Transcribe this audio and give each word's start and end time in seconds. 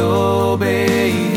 If 0.00 0.60
we 0.60 1.27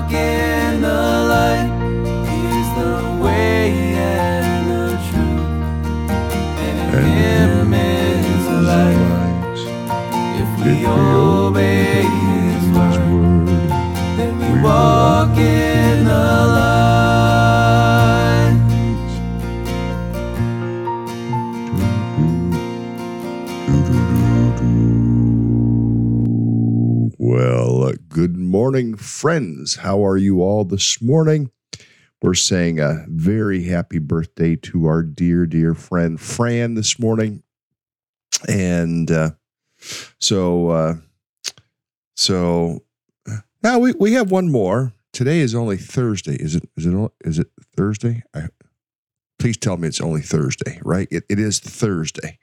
forget. 0.00 0.31
Morning, 28.72 28.96
friends. 28.96 29.74
How 29.76 30.02
are 30.02 30.16
you 30.16 30.40
all 30.40 30.64
this 30.64 31.02
morning? 31.02 31.50
We're 32.22 32.32
saying 32.32 32.80
a 32.80 33.04
very 33.06 33.64
happy 33.64 33.98
birthday 33.98 34.56
to 34.56 34.86
our 34.86 35.02
dear, 35.02 35.44
dear 35.44 35.74
friend 35.74 36.18
Fran 36.18 36.72
this 36.72 36.98
morning. 36.98 37.42
And 38.48 39.10
uh, 39.10 39.32
so, 40.18 40.70
uh, 40.70 40.94
so 42.16 42.82
now 43.62 43.78
we, 43.78 43.92
we 44.00 44.14
have 44.14 44.30
one 44.30 44.50
more. 44.50 44.94
Today 45.12 45.40
is 45.40 45.54
only 45.54 45.76
Thursday. 45.76 46.36
Is 46.36 46.54
it? 46.54 46.66
Is 46.74 46.86
it? 46.86 47.12
Is 47.26 47.38
it 47.40 47.48
Thursday? 47.76 48.22
I, 48.34 48.46
please 49.38 49.58
tell 49.58 49.76
me 49.76 49.88
it's 49.88 50.00
only 50.00 50.22
Thursday, 50.22 50.80
right? 50.82 51.08
It, 51.10 51.24
it 51.28 51.38
is 51.38 51.60
Thursday. 51.60 52.38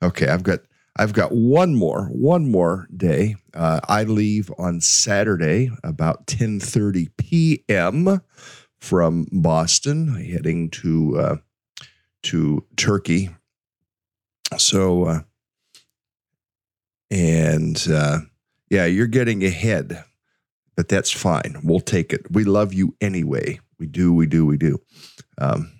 Okay, 0.00 0.28
I've 0.28 0.44
got 0.44 0.60
I've 0.98 1.12
got 1.12 1.32
one 1.32 1.74
more, 1.74 2.06
one 2.06 2.50
more 2.50 2.88
day. 2.96 3.36
Uh, 3.52 3.80
I 3.86 4.04
leave 4.04 4.50
on 4.58 4.80
Saturday 4.80 5.70
about 5.84 6.26
10:30 6.26 7.08
p.m. 7.18 8.22
from 8.78 9.26
Boston, 9.30 10.14
heading 10.24 10.70
to 10.70 11.18
uh, 11.18 11.36
to 12.24 12.64
Turkey. 12.76 13.28
So, 14.56 15.04
uh, 15.04 15.20
and 17.10 17.86
uh, 17.90 18.20
yeah, 18.70 18.86
you're 18.86 19.06
getting 19.06 19.44
ahead, 19.44 20.02
but 20.76 20.88
that's 20.88 21.10
fine. 21.10 21.60
We'll 21.62 21.80
take 21.80 22.14
it. 22.14 22.22
We 22.30 22.44
love 22.44 22.72
you 22.72 22.96
anyway. 23.02 23.60
We 23.78 23.86
do. 23.86 24.14
We 24.14 24.26
do. 24.26 24.46
We 24.46 24.56
do. 24.56 24.80
Um, 25.38 25.75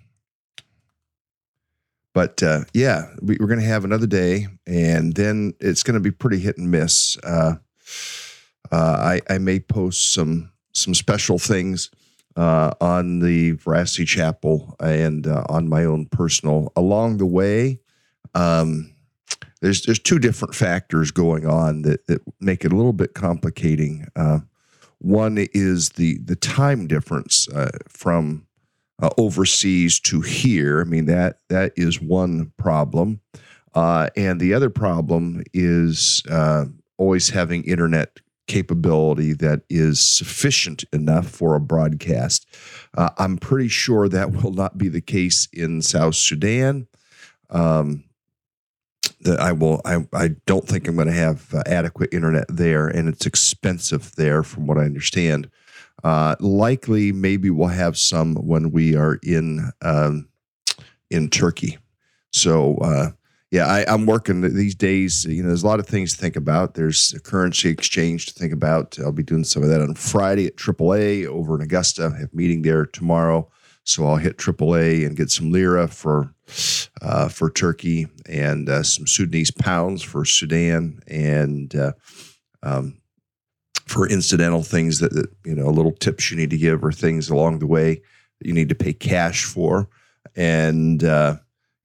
but 2.17 2.41
uh, 2.41 2.61
yeah, 2.73 3.13
we, 3.21 3.37
we're 3.39 3.45
going 3.45 3.59
to 3.59 3.65
have 3.67 3.85
another 3.85 4.07
day, 4.07 4.47
and 4.65 5.13
then 5.13 5.53
it's 5.59 5.83
going 5.83 5.93
to 5.93 5.99
be 5.99 6.09
pretty 6.09 6.39
hit 6.39 6.57
and 6.57 6.71
miss. 6.71 7.15
Uh, 7.23 7.57
uh, 8.71 8.75
I, 9.19 9.21
I 9.29 9.37
may 9.37 9.59
post 9.59 10.13
some 10.13 10.51
some 10.71 10.95
special 10.95 11.37
things 11.37 11.91
uh, 12.35 12.71
on 12.81 13.19
the 13.19 13.51
Veracity 13.51 14.05
Chapel 14.05 14.75
and 14.79 15.27
uh, 15.27 15.43
on 15.47 15.69
my 15.69 15.85
own 15.85 16.07
personal 16.07 16.73
along 16.75 17.17
the 17.17 17.27
way. 17.27 17.81
Um, 18.33 18.95
there's 19.61 19.83
there's 19.83 19.99
two 19.99 20.17
different 20.17 20.55
factors 20.55 21.11
going 21.11 21.45
on 21.45 21.83
that, 21.83 22.07
that 22.07 22.23
make 22.41 22.65
it 22.65 22.73
a 22.73 22.75
little 22.75 22.93
bit 22.93 23.13
complicating. 23.13 24.07
Uh, 24.15 24.39
one 24.97 25.37
is 25.53 25.89
the 25.89 26.17
the 26.17 26.35
time 26.35 26.87
difference 26.87 27.47
uh, 27.49 27.77
from 27.87 28.46
uh, 29.01 29.09
overseas 29.17 29.99
to 30.01 30.21
here. 30.21 30.81
I 30.81 30.83
mean 30.83 31.05
that 31.05 31.39
that 31.49 31.73
is 31.75 32.01
one 32.01 32.51
problem, 32.57 33.21
uh, 33.73 34.09
and 34.15 34.39
the 34.39 34.53
other 34.53 34.69
problem 34.69 35.43
is 35.53 36.23
uh, 36.29 36.65
always 36.97 37.29
having 37.29 37.63
internet 37.63 38.19
capability 38.47 39.33
that 39.33 39.61
is 39.69 39.99
sufficient 39.99 40.85
enough 40.93 41.27
for 41.27 41.55
a 41.55 41.59
broadcast. 41.59 42.47
Uh, 42.97 43.09
I'm 43.17 43.37
pretty 43.37 43.67
sure 43.67 44.07
that 44.07 44.31
will 44.31 44.53
not 44.53 44.77
be 44.77 44.87
the 44.87 45.01
case 45.01 45.47
in 45.51 45.81
South 45.81 46.15
Sudan. 46.15 46.87
Um, 47.49 48.05
that 49.21 49.39
I 49.39 49.51
will. 49.51 49.81
I, 49.85 50.07
I 50.13 50.29
don't 50.45 50.67
think 50.67 50.87
I'm 50.87 50.95
going 50.95 51.07
to 51.07 51.13
have 51.13 51.53
uh, 51.53 51.63
adequate 51.65 52.13
internet 52.13 52.45
there, 52.49 52.87
and 52.87 53.09
it's 53.09 53.25
expensive 53.25 54.15
there, 54.15 54.43
from 54.43 54.67
what 54.67 54.77
I 54.77 54.81
understand. 54.81 55.49
Uh, 56.03 56.35
likely, 56.39 57.11
maybe 57.11 57.49
we'll 57.49 57.67
have 57.67 57.97
some 57.97 58.35
when 58.35 58.71
we 58.71 58.95
are 58.95 59.19
in 59.23 59.71
um, 59.81 60.27
in 61.09 61.29
Turkey. 61.29 61.77
So, 62.31 62.75
uh, 62.77 63.11
yeah, 63.51 63.65
I, 63.65 63.85
I'm 63.91 64.05
working 64.05 64.41
these 64.41 64.75
days. 64.75 65.25
You 65.25 65.41
know, 65.41 65.47
there's 65.47 65.63
a 65.63 65.67
lot 65.67 65.79
of 65.79 65.87
things 65.87 66.13
to 66.13 66.19
think 66.19 66.35
about. 66.35 66.73
There's 66.73 67.13
a 67.13 67.19
currency 67.19 67.69
exchange 67.69 68.25
to 68.27 68.33
think 68.33 68.51
about. 68.51 68.97
I'll 68.99 69.11
be 69.11 69.23
doing 69.23 69.45
some 69.45 69.63
of 69.63 69.69
that 69.69 69.81
on 69.81 69.95
Friday 69.95 70.47
at 70.47 70.57
AAA 70.57 71.25
over 71.25 71.55
in 71.55 71.61
Augusta. 71.61 72.11
I 72.13 72.19
have 72.19 72.33
a 72.33 72.35
meeting 72.35 72.61
there 72.61 72.85
tomorrow. 72.85 73.49
So 73.85 74.05
I'll 74.05 74.17
hit 74.17 74.37
AAA 74.37 75.05
and 75.05 75.15
get 75.15 75.31
some 75.31 75.49
lira 75.49 75.87
for 75.87 76.33
uh, 77.01 77.29
for 77.29 77.49
Turkey 77.49 78.07
and 78.27 78.67
uh, 78.67 78.83
some 78.83 79.07
Sudanese 79.07 79.51
pounds 79.51 80.03
for 80.03 80.25
Sudan 80.25 80.99
and 81.07 81.73
uh, 81.73 81.93
um, 82.63 82.97
for 83.87 84.07
incidental 84.07 84.63
things 84.63 84.99
that, 84.99 85.13
that, 85.13 85.29
you 85.45 85.55
know 85.55 85.69
little 85.69 85.91
tips 85.91 86.29
you 86.29 86.37
need 86.37 86.49
to 86.49 86.57
give 86.57 86.83
or 86.83 86.91
things 86.91 87.29
along 87.29 87.59
the 87.59 87.67
way 87.67 87.95
that 88.39 88.47
you 88.47 88.53
need 88.53 88.69
to 88.69 88.75
pay 88.75 88.93
cash 88.93 89.43
for 89.45 89.89
and 90.35 91.03
uh, 91.03 91.37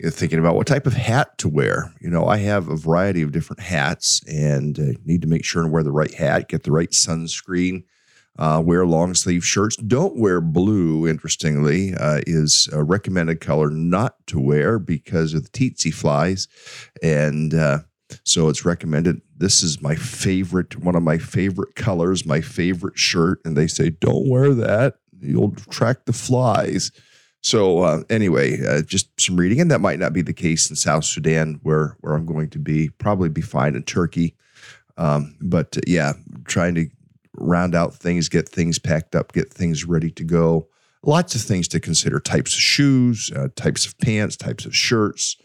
you're 0.03 0.11
thinking 0.11 0.41
about 0.41 0.57
what 0.57 0.67
type 0.67 0.87
of 0.87 0.95
hat 0.95 1.39
to 1.39 1.49
wear. 1.49 1.95
You 2.01 2.11
know, 2.11 2.27
I 2.27 2.39
have 2.39 2.69
a 2.69 2.77
variety 2.77 3.23
of 3.23 3.31
different 3.31 3.61
hats 3.61 4.21
and 4.27 4.79
uh, 4.79 4.99
need 5.05 5.23
to 5.23 5.29
make 5.29 5.45
sure 5.45 5.63
and 5.63 5.71
wear 5.71 5.85
the 5.85 5.93
right 5.93 6.13
hat, 6.13 6.49
get 6.49 6.65
the 6.65 6.73
right 6.73 6.91
sunscreen, 6.91 7.85
uh, 8.37 8.61
wear 8.65 8.85
long 8.85 9.15
sleeve 9.15 9.45
shirts. 9.45 9.77
Don't 9.77 10.19
wear 10.19 10.41
blue, 10.41 11.07
interestingly, 11.07 11.95
uh, 11.95 12.21
is 12.27 12.69
a 12.73 12.83
recommended 12.83 13.41
color 13.41 13.71
not 13.71 14.17
to 14.27 14.41
wear 14.41 14.81
because 14.81 15.35
of 15.35 15.45
the 15.45 15.51
tsetse 15.51 15.95
flies. 15.95 16.49
And 17.01 17.55
uh, 17.55 17.81
so 18.25 18.49
it's 18.49 18.65
recommended. 18.65 19.21
This 19.37 19.63
is 19.63 19.83
my 19.83 19.95
favorite, 19.95 20.79
one 20.79 20.95
of 20.95 21.03
my 21.03 21.19
favorite 21.19 21.75
colors, 21.75 22.27
my 22.27 22.41
favorite 22.41 22.99
shirt. 22.99 23.41
And 23.45 23.57
they 23.57 23.67
say, 23.67 23.91
don't 23.91 24.29
wear 24.29 24.55
that. 24.55 24.95
You'll 25.21 25.53
attract 25.53 26.07
the 26.07 26.13
flies. 26.13 26.91
So 27.43 27.81
uh, 27.81 28.03
anyway, 28.09 28.65
uh, 28.65 28.83
just 28.83 29.09
some 29.21 29.37
reading, 29.37 29.61
and 29.61 29.71
that 29.71 29.81
might 29.81 29.99
not 29.99 30.13
be 30.13 30.23
the 30.23 30.33
case 30.33 30.71
in 30.71 30.77
South 30.77 31.05
Sudan, 31.05 31.59
where 31.63 31.97
where 32.01 32.15
I'm 32.15 32.25
going 32.25 32.51
to 32.51 32.59
be. 32.59 32.89
Probably 32.91 33.29
be 33.29 33.41
fine 33.41 33.75
in 33.75 33.83
Turkey, 33.83 34.37
um, 34.97 35.37
but 35.41 35.77
uh, 35.77 35.81
yeah, 35.87 36.13
trying 36.45 36.77
to 36.77 36.87
round 37.35 37.75
out 37.75 37.95
things, 37.95 38.29
get 38.29 38.49
things 38.49 38.79
packed 38.79 39.17
up, 39.17 39.33
get 39.33 39.53
things 39.53 39.85
ready 39.85 40.11
to 40.13 40.25
go. 40.25 40.69
Lots 41.03 41.35
of 41.35 41.41
things 41.41 41.67
to 41.69 41.81
consider: 41.81 42.21
types 42.21 42.55
of 42.55 42.61
shoes, 42.61 43.33
uh, 43.35 43.49
types 43.57 43.87
of 43.87 43.99
pants, 43.99 44.37
types 44.37 44.65
of 44.65 44.75
shirts. 44.75 45.37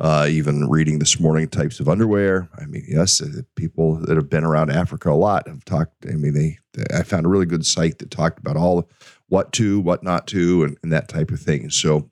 Uh, 0.00 0.28
even 0.30 0.68
reading 0.68 1.00
this 1.00 1.18
morning, 1.18 1.48
types 1.48 1.80
of 1.80 1.88
underwear. 1.88 2.48
I 2.56 2.66
mean, 2.66 2.84
yes, 2.86 3.20
uh, 3.20 3.42
people 3.56 3.96
that 3.96 4.16
have 4.16 4.30
been 4.30 4.44
around 4.44 4.70
Africa 4.70 5.10
a 5.10 5.14
lot 5.14 5.48
have 5.48 5.64
talked. 5.64 6.06
I 6.08 6.12
mean, 6.12 6.34
they, 6.34 6.58
they 6.74 6.84
I 6.96 7.02
found 7.02 7.26
a 7.26 7.28
really 7.28 7.46
good 7.46 7.66
site 7.66 7.98
that 7.98 8.10
talked 8.10 8.38
about 8.38 8.56
all 8.56 8.88
what 9.26 9.52
to, 9.54 9.80
what 9.80 10.04
not 10.04 10.28
to, 10.28 10.62
and, 10.62 10.76
and 10.84 10.92
that 10.92 11.08
type 11.08 11.32
of 11.32 11.40
thing. 11.40 11.68
So 11.70 12.08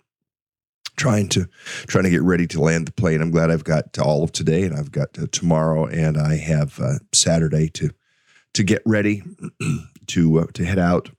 trying 0.97 1.29
to 1.29 1.47
trying 1.87 2.05
to 2.05 2.11
get 2.11 2.23
ready 2.23 2.47
to 2.49 2.61
land 2.61 2.89
the 2.89 2.93
plane. 2.93 3.21
I'm 3.21 3.31
glad 3.31 3.51
I've 3.51 3.65
got 3.65 3.99
all 3.99 4.25
of 4.25 4.33
today, 4.33 4.65
and 4.65 4.75
I've 4.75 4.91
got 4.91 5.19
uh, 5.19 5.27
tomorrow, 5.31 5.87
and 5.87 6.17
I 6.17 6.37
have 6.37 6.81
uh, 6.81 6.99
Saturday 7.13 7.69
to 7.71 7.91
to 8.55 8.65
get 8.65 8.83
ready 8.85 9.23
to 10.09 10.41
uh, 10.41 10.47
to 10.55 10.65
head 10.65 10.79
out. 10.79 11.11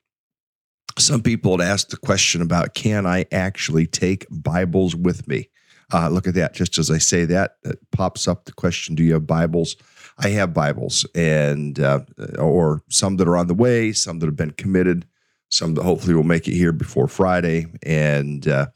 Some 0.98 1.22
people 1.22 1.58
had 1.58 1.62
asked 1.62 1.92
the 1.92 1.98
question 1.98 2.42
about 2.42 2.74
can 2.74 3.06
I 3.06 3.26
actually 3.32 3.86
take 3.86 4.26
Bibles 4.30 4.96
with 4.96 5.28
me? 5.28 5.50
Uh, 5.94 6.10
look 6.10 6.28
at 6.28 6.34
that. 6.34 6.54
Just 6.54 6.78
as 6.78 6.92
I 6.92 6.98
say 6.98 7.26
that, 7.26 7.56
it 7.64 7.80
pops 7.92 8.28
up 8.28 8.46
the 8.46 8.52
question: 8.52 8.96
Do 8.96 9.04
you 9.04 9.14
have 9.14 9.28
Bibles? 9.28 9.76
I 10.20 10.30
have 10.30 10.54
Bibles, 10.54 11.06
and 11.16 11.80
uh, 11.80 12.02
or 12.38 12.82
some 12.90 13.18
that 13.18 13.28
are 13.28 13.38
on 13.38 13.48
the 13.48 13.54
way, 13.54 13.92
some 13.94 14.20
that 14.20 14.26
have 14.26 14.36
been 14.36 14.52
committed 14.52 15.06
some 15.50 15.76
that 15.76 15.84
hopefully 15.84 16.14
will 16.14 16.24
make 16.24 16.48
it 16.48 16.56
here 16.56 16.72
before 16.72 17.08
Friday. 17.08 17.68
And 17.84 18.48
uh, 18.48 18.68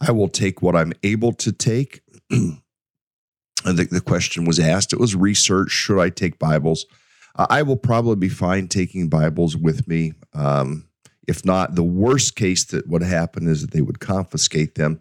I 0.00 0.12
will 0.12 0.28
take 0.28 0.62
what 0.62 0.76
I'm 0.76 0.92
able 1.02 1.32
to 1.34 1.52
take. 1.52 2.02
I 2.32 3.74
think 3.74 3.90
the 3.90 4.00
question 4.00 4.44
was 4.44 4.58
asked. 4.58 4.92
It 4.92 5.00
was 5.00 5.14
research. 5.14 5.70
Should 5.70 6.00
I 6.00 6.08
take 6.08 6.38
Bibles? 6.38 6.86
Uh, 7.36 7.46
I 7.50 7.62
will 7.62 7.76
probably 7.76 8.16
be 8.16 8.28
fine 8.28 8.68
taking 8.68 9.08
Bibles 9.08 9.56
with 9.56 9.86
me. 9.86 10.14
Um, 10.34 10.88
if 11.28 11.44
not, 11.44 11.74
the 11.74 11.84
worst 11.84 12.36
case 12.36 12.64
that 12.66 12.88
would 12.88 13.02
happen 13.02 13.46
is 13.46 13.60
that 13.60 13.72
they 13.72 13.82
would 13.82 14.00
confiscate 14.00 14.76
them 14.76 15.00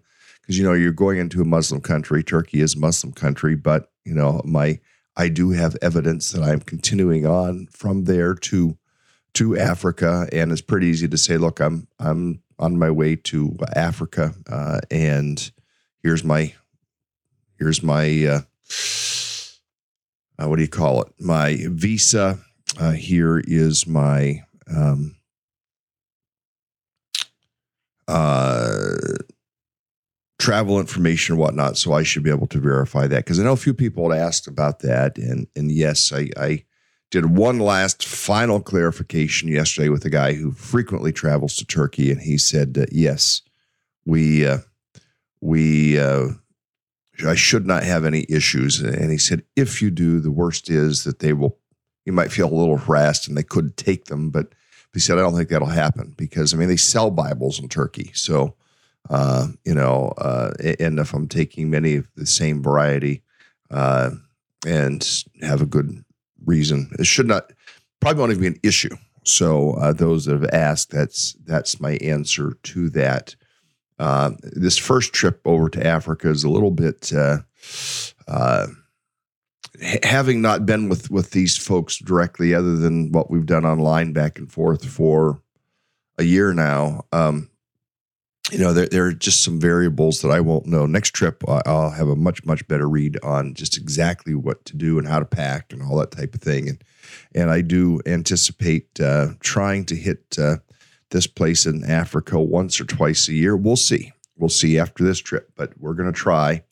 because 0.50 0.58
you 0.58 0.66
know 0.66 0.74
you're 0.74 0.92
going 0.92 1.20
into 1.20 1.44
a 1.44 1.46
Muslim 1.46 1.80
country. 1.80 2.24
Turkey 2.24 2.62
is 2.62 2.74
a 2.74 2.80
Muslim 2.80 3.14
country, 3.14 3.56
but 3.56 3.92
you 4.04 4.16
know 4.16 4.42
my 4.44 4.80
I 5.16 5.30
do 5.30 5.52
have 5.52 5.78
evidence 5.80 6.32
that 6.32 6.42
I'm 6.42 6.62
continuing 6.62 7.28
on 7.28 7.68
from 7.68 8.06
there 8.06 8.34
to 8.34 8.76
to 9.36 9.56
Africa, 9.56 10.28
and 10.32 10.52
it's 10.52 10.62
pretty 10.62 10.88
easy 10.88 11.08
to 11.08 11.18
say, 11.20 11.38
"Look, 11.38 11.60
I'm 11.60 11.88
I'm 12.00 12.42
on 12.58 12.80
my 12.80 12.90
way 12.90 13.16
to 13.16 13.58
Africa, 13.76 14.34
uh, 14.50 14.80
and 14.90 15.52
here's 16.02 16.24
my 16.24 16.56
here's 17.60 17.84
my 17.84 18.26
uh, 18.26 18.42
uh, 20.40 20.50
what 20.50 20.56
do 20.56 20.64
you 20.64 20.68
call 20.68 21.04
it? 21.04 21.14
My 21.20 21.58
visa. 21.68 22.40
Uh, 22.80 22.92
here 22.92 23.40
is 23.46 23.86
my 23.86 24.42
um, 24.68 25.16
uh, 28.08 28.96
travel 30.40 30.80
information 30.80 31.34
and 31.34 31.40
whatnot. 31.40 31.78
So 31.78 31.94
I 31.94 32.04
should 32.04 32.24
be 32.24 32.32
able 32.32 32.48
to 32.48 32.60
verify 32.60 33.06
that 33.08 33.26
because 33.26 33.40
I 33.40 33.44
know 33.44 33.52
a 33.52 33.58
few 33.58 33.74
people 33.74 34.10
had 34.10 34.20
asked 34.20 34.48
about 34.48 34.80
that, 34.80 35.18
and 35.18 35.48
and 35.56 35.72
yes, 35.72 36.12
I, 36.14 36.30
I 36.38 36.64
did 37.12 37.38
one 37.38 37.60
last 37.60 38.06
final 38.06 38.62
clarification 38.62 39.50
yesterday 39.50 39.90
with 39.90 40.06
a 40.06 40.10
guy 40.10 40.34
who 40.34 40.52
frequently 40.52 41.12
travels 41.12 41.56
to 41.58 41.66
Turkey, 41.66 42.10
and 42.12 42.22
he 42.22 42.38
said, 42.38 42.88
"Yes, 42.92 43.42
we 44.06 44.48
uh, 44.48 44.60
we 45.42 46.00
uh, 46.00 46.30
I 47.28 47.36
should 47.36 47.68
not 47.68 47.84
have 47.84 48.06
any 48.06 48.26
issues." 48.30 48.80
And 48.80 49.12
he 49.12 49.18
said, 49.18 49.44
"If 49.56 49.82
you 49.82 49.92
do, 49.92 50.20
the 50.20 50.32
worst 50.32 50.70
is 50.70 51.04
that 51.04 51.20
they 51.20 51.34
will. 51.34 51.58
You 52.06 52.14
might 52.14 52.32
feel 52.32 52.52
a 52.52 52.56
little 52.56 52.78
harassed, 52.78 53.28
and 53.28 53.38
they 53.38 53.44
couldn't 53.44 53.78
take 53.78 54.06
them." 54.06 54.30
But 54.30 54.54
he 54.94 55.02
said, 55.02 55.18
"I 55.18 55.22
don't 55.22 55.36
think 55.36 55.50
that'll 55.50 55.68
happen 55.68 56.16
because 56.18 56.54
I 56.54 56.58
mean 56.58 56.70
they 56.70 56.78
sell 56.78 57.12
Bibles 57.12 57.60
in 57.60 57.68
Turkey, 57.68 58.12
so." 58.14 58.56
Uh, 59.10 59.48
you 59.66 59.74
know, 59.74 60.14
uh, 60.18 60.52
and 60.80 61.00
if 61.00 61.14
I'm 61.14 61.28
taking 61.28 61.70
many 61.70 61.96
of 61.96 62.08
the 62.16 62.26
same 62.26 62.62
variety 62.62 63.24
uh, 63.72 64.12
and 64.66 65.24
have 65.42 65.62
a 65.62 65.66
good 65.66 66.04
reason. 66.46 66.90
It 67.00 67.06
should 67.06 67.28
not 67.28 67.52
probably 68.00 68.20
won't 68.20 68.32
even 68.32 68.42
be 68.42 68.48
an 68.48 68.60
issue. 68.64 68.96
So 69.24 69.74
uh, 69.74 69.94
those 69.94 70.26
that 70.26 70.34
have 70.34 70.50
asked, 70.52 70.92
that's 70.92 71.36
that's 71.46 71.80
my 71.80 71.94
answer 71.98 72.58
to 72.64 72.90
that. 72.92 73.36
Uh, 73.98 74.32
this 74.44 74.78
first 74.78 75.14
trip 75.14 75.42
over 75.46 75.70
to 75.70 75.86
Africa 75.86 76.30
is 76.30 76.44
a 76.44 76.50
little 76.50 76.72
bit. 76.72 77.12
Uh, 77.14 77.40
uh 78.28 78.68
having 80.04 80.42
not 80.42 80.66
been 80.66 80.90
with 80.90 81.12
with 81.12 81.32
these 81.32 81.58
folks 81.58 81.98
directly, 81.98 82.54
other 82.54 82.76
than 82.76 83.12
what 83.12 83.30
we've 83.30 83.46
done 83.46 83.66
online 83.66 84.14
back 84.14 84.40
and 84.40 84.52
forth 84.52 84.86
for 84.86 85.42
a 86.18 86.24
year 86.24 86.54
now, 86.54 87.06
um, 87.12 87.50
you 88.52 88.58
know, 88.58 88.74
there, 88.74 88.88
there 88.88 89.06
are 89.06 89.14
just 89.14 89.44
some 89.44 89.60
variables 89.60 90.22
that 90.22 90.32
I 90.32 90.40
won't 90.40 90.66
know. 90.66 90.86
Next 90.86 91.12
trip, 91.12 91.44
I'll 91.48 91.92
have 91.92 92.08
a 92.08 92.16
much, 92.16 92.44
much 92.46 92.68
better 92.68 92.90
read 92.90 93.18
on 93.24 93.54
just 93.54 93.78
exactly 93.78 94.34
what 94.34 94.66
to 94.66 94.78
do 94.78 94.98
and 94.98 95.08
how 95.08 95.20
to 95.20 95.26
pack 95.26 95.72
and 95.72 95.82
all 95.82 95.98
that 95.98 96.12
type 96.12 96.34
of 96.34 96.42
thing. 96.42 96.68
And 96.68 96.84
and 97.34 97.50
I 97.50 97.62
do 97.62 98.02
anticipate 98.06 99.00
uh, 99.00 99.30
trying 99.40 99.86
to 99.86 99.96
hit 99.96 100.36
uh, 100.38 100.58
this 101.12 101.28
place 101.28 101.66
in 101.66 101.84
Africa 101.84 102.40
once 102.40 102.80
or 102.80 102.86
twice 102.86 103.28
a 103.28 103.34
year. 103.34 103.56
We'll 103.56 103.76
see. 103.76 104.12
We'll 104.38 104.50
see 104.50 104.80
after 104.80 105.04
this 105.04 105.20
trip, 105.20 105.52
but 105.56 105.74
we're 105.80 105.94
going 105.94 106.12
to 106.12 106.18
try 106.18 106.64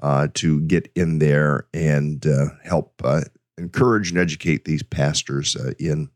uh, 0.00 0.28
to 0.34 0.60
get 0.62 0.90
in 0.94 1.18
there 1.18 1.66
and 1.74 2.24
uh, 2.26 2.46
help 2.64 2.94
uh, 3.04 3.22
encourage 3.58 4.10
and 4.10 4.18
educate 4.18 4.64
these 4.64 4.82
pastors 4.82 5.56
uh, 5.56 5.72
in 5.78 6.10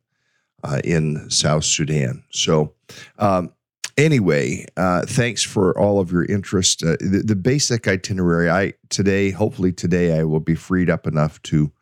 in 0.83 1.30
South 1.30 1.64
Sudan. 1.64 2.25
So. 2.30 2.75
Um, 3.18 3.52
anyway, 3.96 4.66
uh, 4.76 5.02
thanks 5.06 5.42
for 5.42 5.78
all 5.78 6.00
of 6.00 6.12
your 6.12 6.24
interest. 6.24 6.82
Uh, 6.82 6.96
the, 7.00 7.22
the, 7.24 7.36
basic 7.36 7.86
itinerary, 7.86 8.50
I 8.50 8.74
today, 8.88 9.30
hopefully 9.30 9.72
today, 9.72 10.18
I 10.18 10.24
will 10.24 10.40
be 10.40 10.54
freed 10.54 10.90
up 10.90 11.06
enough 11.06 11.40
to 11.44 11.72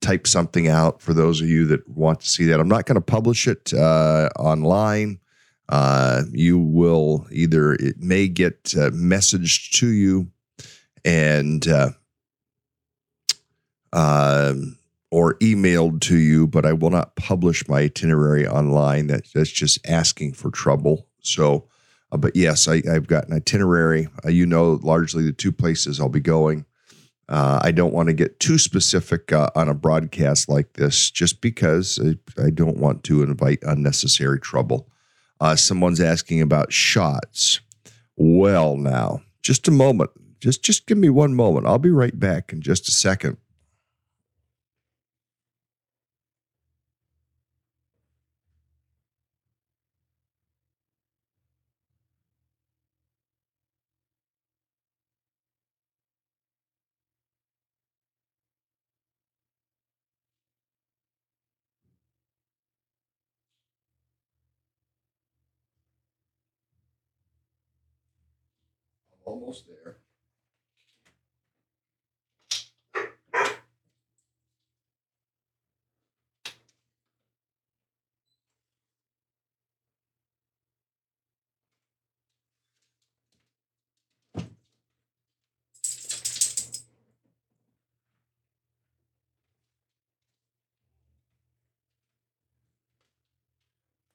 type 0.00 0.26
something 0.26 0.68
out 0.68 1.00
for 1.00 1.14
those 1.14 1.40
of 1.40 1.48
you 1.48 1.66
that 1.66 1.88
want 1.88 2.20
to 2.20 2.30
see 2.30 2.44
that. 2.46 2.60
I'm 2.60 2.68
not 2.68 2.86
going 2.86 2.96
to 2.96 3.00
publish 3.00 3.46
it 3.46 3.72
uh, 3.72 4.28
online. 4.38 5.18
Uh, 5.68 6.22
you 6.32 6.58
will 6.58 7.26
either 7.30 7.72
it 7.72 7.98
may 7.98 8.28
get 8.28 8.74
uh, 8.76 8.90
messaged 8.90 9.72
to 9.78 9.88
you 9.88 10.30
and 11.04 11.66
uh, 11.66 11.90
um, 13.94 14.78
or 15.10 15.34
emailed 15.38 16.00
to 16.02 16.16
you, 16.16 16.46
but 16.46 16.66
I 16.66 16.74
will 16.74 16.90
not 16.90 17.16
publish 17.16 17.66
my 17.68 17.80
itinerary 17.80 18.46
online. 18.46 19.06
That, 19.06 19.26
that's 19.34 19.50
just 19.50 19.78
asking 19.86 20.34
for 20.34 20.50
trouble. 20.50 21.06
So, 21.26 21.68
uh, 22.12 22.16
but 22.16 22.36
yes, 22.36 22.68
I, 22.68 22.82
have 22.86 23.06
got 23.06 23.28
an 23.28 23.34
itinerary. 23.34 24.08
Uh, 24.24 24.30
you 24.30 24.46
know, 24.46 24.78
largely 24.82 25.24
the 25.24 25.32
two 25.32 25.52
places 25.52 26.00
I'll 26.00 26.08
be 26.08 26.20
going. 26.20 26.64
Uh, 27.28 27.58
I 27.62 27.72
don't 27.72 27.94
want 27.94 28.08
to 28.08 28.12
get 28.12 28.38
too 28.38 28.58
specific 28.58 29.32
uh, 29.32 29.48
on 29.56 29.68
a 29.68 29.74
broadcast 29.74 30.48
like 30.48 30.74
this, 30.74 31.10
just 31.10 31.40
because 31.40 31.98
I, 31.98 32.42
I 32.42 32.50
don't 32.50 32.76
want 32.76 33.02
to 33.04 33.22
invite 33.22 33.60
unnecessary 33.62 34.38
trouble. 34.38 34.88
Uh, 35.40 35.56
someone's 35.56 36.00
asking 36.00 36.42
about 36.42 36.72
shots. 36.72 37.60
Well, 38.16 38.76
now, 38.76 39.22
just 39.42 39.66
a 39.68 39.70
moment. 39.70 40.10
Just, 40.40 40.62
just 40.62 40.86
give 40.86 40.98
me 40.98 41.08
one 41.08 41.34
moment. 41.34 41.66
I'll 41.66 41.78
be 41.78 41.90
right 41.90 42.18
back 42.18 42.52
in 42.52 42.60
just 42.60 42.88
a 42.88 42.92
second. 42.92 43.38
Almost 69.54 69.68
there. 69.68 69.96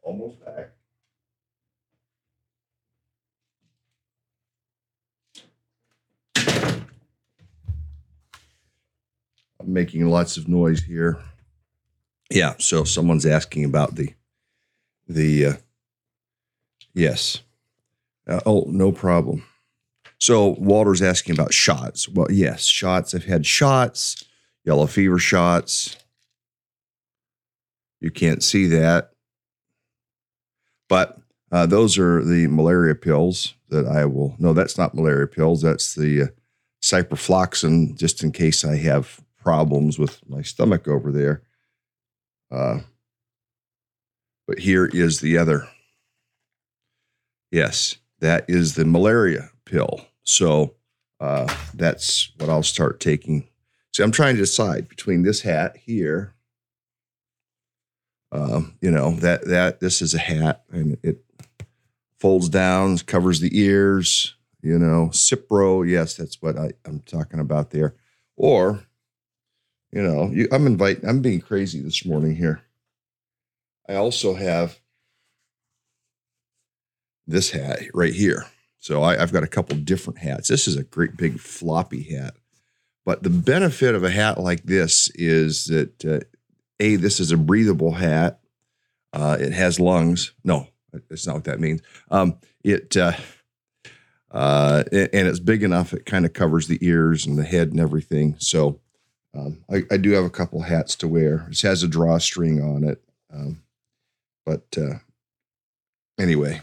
Almost 0.02 0.44
back. 0.44 0.79
Making 9.74 10.06
lots 10.08 10.38
of 10.38 10.48
noise 10.48 10.84
here. 10.84 11.20
Yeah, 12.30 12.54
so 12.60 12.84
someone's 12.84 13.26
asking 13.26 13.66
about 13.66 13.96
the 13.96 14.14
the 15.08 15.46
uh, 15.46 15.54
yes. 16.94 17.42
Uh, 18.28 18.40
oh, 18.46 18.66
no 18.68 18.92
problem. 18.92 19.44
So 20.20 20.50
Walter's 20.60 21.02
asking 21.02 21.34
about 21.34 21.54
shots. 21.54 22.08
Well, 22.08 22.28
yes, 22.30 22.66
shots. 22.66 23.16
I've 23.16 23.26
had 23.26 23.46
shots, 23.46 24.24
yellow 24.64 24.86
fever 24.86 25.18
shots. 25.18 25.98
You 28.00 28.12
can't 28.12 28.44
see 28.44 28.68
that, 28.68 29.12
but 30.88 31.18
uh, 31.52 31.66
those 31.66 31.98
are 31.98 32.24
the 32.24 32.48
malaria 32.48 32.96
pills 32.96 33.56
that 33.70 33.88
I 33.88 34.06
will. 34.06 34.36
No, 34.40 34.54
that's 34.54 34.78
not 34.78 34.94
malaria 34.94 35.28
pills. 35.28 35.62
That's 35.62 35.96
the 35.96 36.22
uh, 36.22 36.28
ciprofloxacin, 36.82 37.98
just 37.98 38.24
in 38.24 38.32
case 38.32 38.64
I 38.64 38.78
have 38.78 39.22
problems 39.40 39.98
with 39.98 40.28
my 40.30 40.42
stomach 40.42 40.88
over 40.88 41.12
there. 41.12 41.44
Uh, 42.52 42.80
but 44.48 44.60
here 44.60 44.86
is 44.86 45.20
the 45.20 45.38
other. 45.38 45.68
Yes, 47.52 47.98
that 48.20 48.46
is 48.48 48.76
the 48.76 48.86
malaria 48.86 49.50
pill. 49.66 50.02
So 50.24 50.76
uh, 51.20 51.54
that's 51.74 52.32
what 52.38 52.50
I'll 52.50 52.64
start 52.64 53.00
taking. 53.00 53.48
See, 53.94 54.04
I'm 54.04 54.12
trying 54.12 54.36
to 54.36 54.42
decide 54.42 54.88
between 54.88 55.24
this 55.24 55.42
hat 55.42 55.78
here. 55.78 56.34
Um, 58.32 58.78
you 58.80 58.92
know 58.92 59.12
that 59.16 59.46
that 59.46 59.80
this 59.80 60.02
is 60.04 60.14
a 60.14 60.20
hat 60.20 60.64
and 60.72 60.98
it 61.02 61.24
folds 62.20 62.48
down, 62.50 62.98
covers 63.00 63.40
the 63.40 63.58
ears. 63.60 64.36
You 64.62 64.78
know, 64.78 65.10
Cipro. 65.12 65.90
Yes, 65.90 66.16
that's 66.16 66.42
what 66.42 66.58
I, 66.58 66.72
I'm 66.86 67.00
talking 67.00 67.40
about 67.40 67.72
there. 67.72 67.96
Or 68.36 68.84
you 69.92 70.02
know, 70.02 70.30
you, 70.32 70.48
I'm 70.52 70.68
inviting, 70.68 71.08
I'm 71.08 71.22
being 71.22 71.42
crazy 71.42 71.82
this 71.82 72.06
morning 72.06 72.36
here. 72.36 72.62
I 73.88 73.96
also 73.96 74.36
have 74.36 74.80
this 77.26 77.52
hat 77.52 77.80
right 77.94 78.14
here. 78.14 78.46
So 78.80 79.04
I, 79.04 79.18
have 79.18 79.34
got 79.34 79.44
a 79.44 79.48
couple 79.48 79.78
different 79.78 80.20
hats. 80.20 80.48
This 80.48 80.68
is 80.68 80.78
a 80.78 80.84
great 80.84 81.18
big 81.18 81.40
floppy 81.40 82.04
hat. 82.04 82.36
But 83.06 83.24
the 83.24 83.30
benefit 83.30 83.96
of 83.96 84.04
a 84.04 84.10
hat 84.10 84.40
like 84.40 84.64
this 84.64 85.10
is 85.16 85.66
that, 85.66 86.06
uh, 86.06 86.20
A, 86.80 86.96
this 86.96 87.20
is 87.20 87.32
a 87.32 87.38
breathable 87.38 87.94
hat. 87.94 88.40
Uh, 89.12 89.38
it 89.40 89.54
has 89.54 89.80
lungs. 89.80 90.34
No, 90.44 90.68
that's 91.10 91.26
not 91.26 91.36
what 91.36 91.44
that 91.46 91.60
means. 91.60 91.82
Um, 92.12 92.38
it, 92.64 92.96
uh, 92.96 93.14
uh, 94.32 94.84
and 94.92 95.28
it's 95.28 95.40
big 95.40 95.64
enough, 95.64 95.94
it 95.94 96.06
kind 96.06 96.26
of 96.26 96.34
covers 96.34 96.68
the 96.68 96.78
ears 96.82 97.26
and 97.26 97.38
the 97.38 97.44
head 97.44 97.70
and 97.72 97.80
everything. 97.80 98.36
So, 98.38 98.80
um, 99.36 99.64
I, 99.70 99.84
I, 99.92 99.98
do 99.98 100.12
have 100.12 100.24
a 100.24 100.30
couple 100.30 100.62
hats 100.62 100.96
to 100.98 101.08
wear. 101.08 101.46
This 101.50 101.62
has 101.62 101.84
a 101.84 101.88
drawstring 101.88 102.62
on 102.62 102.84
it. 102.84 103.02
Um, 103.32 103.62
but 104.46 104.66
uh, 104.76 105.00
anyway, 106.20 106.62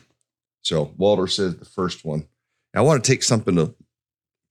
so 0.63 0.93
Walter 0.97 1.29
says 1.29 1.57
the 1.57 1.65
first 1.65 2.05
one. 2.05 2.27
I 2.75 2.81
want 2.81 3.03
to 3.03 3.11
take 3.11 3.23
something 3.23 3.55
to 3.57 3.75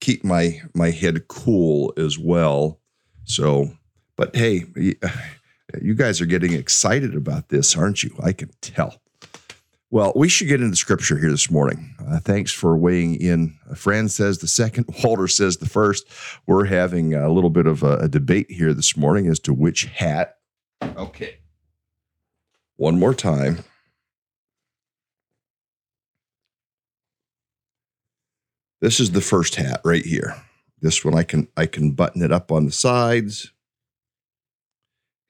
keep 0.00 0.24
my 0.24 0.60
my 0.74 0.90
head 0.90 1.28
cool 1.28 1.92
as 1.98 2.18
well. 2.18 2.80
So, 3.24 3.72
but 4.16 4.34
hey, 4.34 4.64
you 5.82 5.94
guys 5.94 6.20
are 6.20 6.26
getting 6.26 6.54
excited 6.54 7.14
about 7.14 7.50
this, 7.50 7.76
aren't 7.76 8.02
you? 8.02 8.16
I 8.22 8.32
can 8.32 8.50
tell. 8.62 9.00
Well, 9.90 10.12
we 10.16 10.28
should 10.28 10.48
get 10.48 10.60
into 10.60 10.76
scripture 10.76 11.16
here 11.16 11.30
this 11.30 11.50
morning. 11.50 11.94
Uh, 12.04 12.18
thanks 12.18 12.50
for 12.50 12.76
weighing 12.76 13.16
in. 13.16 13.56
A 13.70 13.76
friend 13.76 14.10
says 14.10 14.38
the 14.38 14.48
second, 14.48 14.86
Walter 15.04 15.28
says 15.28 15.58
the 15.58 15.68
first. 15.68 16.06
We're 16.46 16.64
having 16.64 17.14
a 17.14 17.30
little 17.30 17.50
bit 17.50 17.66
of 17.66 17.82
a, 17.84 17.98
a 17.98 18.08
debate 18.08 18.50
here 18.50 18.74
this 18.74 18.96
morning 18.96 19.28
as 19.28 19.38
to 19.40 19.54
which 19.54 19.84
hat. 19.84 20.38
Okay. 20.82 21.38
One 22.76 22.98
more 22.98 23.14
time. 23.14 23.60
This 28.80 29.00
is 29.00 29.12
the 29.12 29.20
first 29.20 29.54
hat 29.54 29.80
right 29.84 30.04
here. 30.04 30.36
This 30.82 31.04
one 31.04 31.14
I 31.14 31.22
can 31.22 31.48
I 31.56 31.66
can 31.66 31.92
button 31.92 32.22
it 32.22 32.32
up 32.32 32.52
on 32.52 32.66
the 32.66 32.72
sides. 32.72 33.52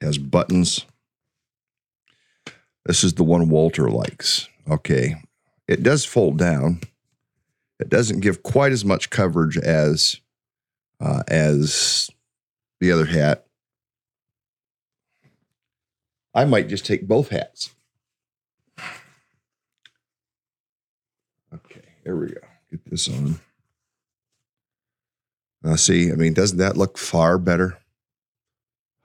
It 0.01 0.07
has 0.07 0.19
buttons 0.19 0.85
this 2.87 3.05
is 3.05 3.15
the 3.15 3.25
one 3.25 3.49
Walter 3.49 3.91
likes. 3.91 4.49
Okay. 4.71 5.17
It 5.69 5.83
does 5.83 6.05
fold 6.05 6.39
down. 6.39 6.81
It 7.79 7.89
doesn't 7.89 8.21
give 8.21 8.43
quite 8.43 8.73
as 8.73 8.85
much 8.85 9.11
coverage 9.11 9.59
as 9.59 10.21
uh, 11.01 11.23
as 11.29 12.11
the 12.81 12.93
other 12.93 13.07
hat. 13.07 13.47
I 16.35 16.45
might 16.45 16.69
just 16.69 16.87
take 16.87 17.09
both 17.09 17.31
hats. 17.31 17.71
Okay, 21.53 21.83
here 22.05 22.17
we 22.17 22.29
go. 22.29 22.41
Get 22.71 22.91
this 22.91 23.09
on. 23.09 23.41
Uh, 25.65 25.77
see, 25.77 26.13
I 26.13 26.15
mean, 26.15 26.35
doesn't 26.35 26.59
that 26.59 26.77
look 26.77 26.99
far 26.99 27.39
better? 27.39 27.79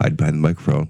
Hide 0.02 0.18
behind 0.18 0.36
the 0.36 0.42
microphone. 0.42 0.90